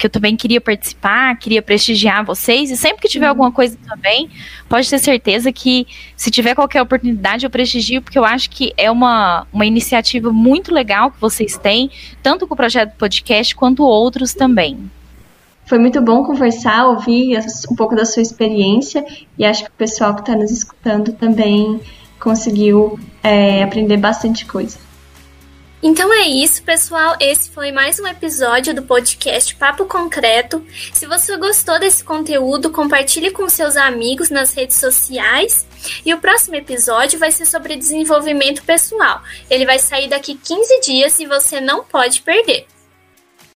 que 0.02 0.08
eu 0.08 0.10
também 0.10 0.36
queria 0.36 0.60
participar, 0.60 1.38
queria 1.38 1.62
prestigiar 1.62 2.26
vocês. 2.26 2.72
E 2.72 2.76
sempre 2.76 3.04
que 3.04 3.08
tiver 3.08 3.26
uhum. 3.26 3.30
alguma 3.30 3.52
coisa 3.52 3.78
também, 3.88 4.30
pode 4.68 4.90
ter 4.90 4.98
certeza 4.98 5.52
que 5.52 5.86
se 6.18 6.32
tiver 6.32 6.56
qualquer 6.56 6.82
oportunidade, 6.82 7.46
eu 7.46 7.52
prestigio, 7.52 8.02
porque 8.02 8.18
eu 8.18 8.26
acho 8.26 8.50
que 8.50 8.74
é 8.76 8.90
uma, 8.90 9.46
uma 9.54 9.66
iniciativa 9.66 10.32
muito 10.32 10.74
legal 10.74 11.12
que 11.12 11.22
vocês 11.22 11.56
têm, 11.56 11.92
tanto 12.24 12.48
com 12.48 12.56
o 12.56 12.58
projeto 12.58 12.96
podcast 12.98 13.56
quanto 13.56 13.84
outros 13.84 14.34
também. 14.34 14.90
Foi 15.72 15.80
muito 15.80 16.02
bom 16.02 16.26
conversar, 16.26 16.86
ouvir 16.88 17.40
um 17.72 17.76
pouco 17.78 17.96
da 17.96 18.04
sua 18.04 18.22
experiência 18.22 19.06
e 19.38 19.46
acho 19.46 19.64
que 19.64 19.70
o 19.70 19.74
pessoal 19.78 20.14
que 20.14 20.20
está 20.20 20.36
nos 20.36 20.52
escutando 20.52 21.14
também 21.14 21.80
conseguiu 22.20 23.00
é, 23.24 23.64
aprender 23.64 23.96
bastante 23.96 24.46
coisa. 24.46 24.78
Então 25.82 26.12
é 26.12 26.28
isso, 26.28 26.62
pessoal. 26.64 27.16
Esse 27.22 27.50
foi 27.52 27.72
mais 27.72 28.02
um 28.02 28.06
episódio 28.06 28.76
do 28.76 28.82
podcast 28.82 29.56
Papo 29.56 29.86
Concreto. 29.86 30.62
Se 30.92 31.06
você 31.06 31.38
gostou 31.38 31.80
desse 31.80 32.04
conteúdo, 32.04 32.70
compartilhe 32.70 33.32
com 33.32 33.48
seus 33.48 33.78
amigos 33.78 34.30
nas 34.30 34.54
redes 34.54 34.76
sociais. 34.76 35.66
E 36.06 36.14
o 36.14 36.20
próximo 36.20 36.58
episódio 36.58 37.18
vai 37.18 37.32
ser 37.32 37.46
sobre 37.46 37.78
desenvolvimento 37.78 38.62
pessoal. 38.64 39.22
Ele 39.50 39.66
vai 39.66 39.80
sair 39.80 40.10
daqui 40.10 40.36
15 40.36 40.82
dias 40.82 41.18
e 41.22 41.26
você 41.26 41.62
não 41.62 41.82
pode 41.82 42.22
perder. 42.24 42.68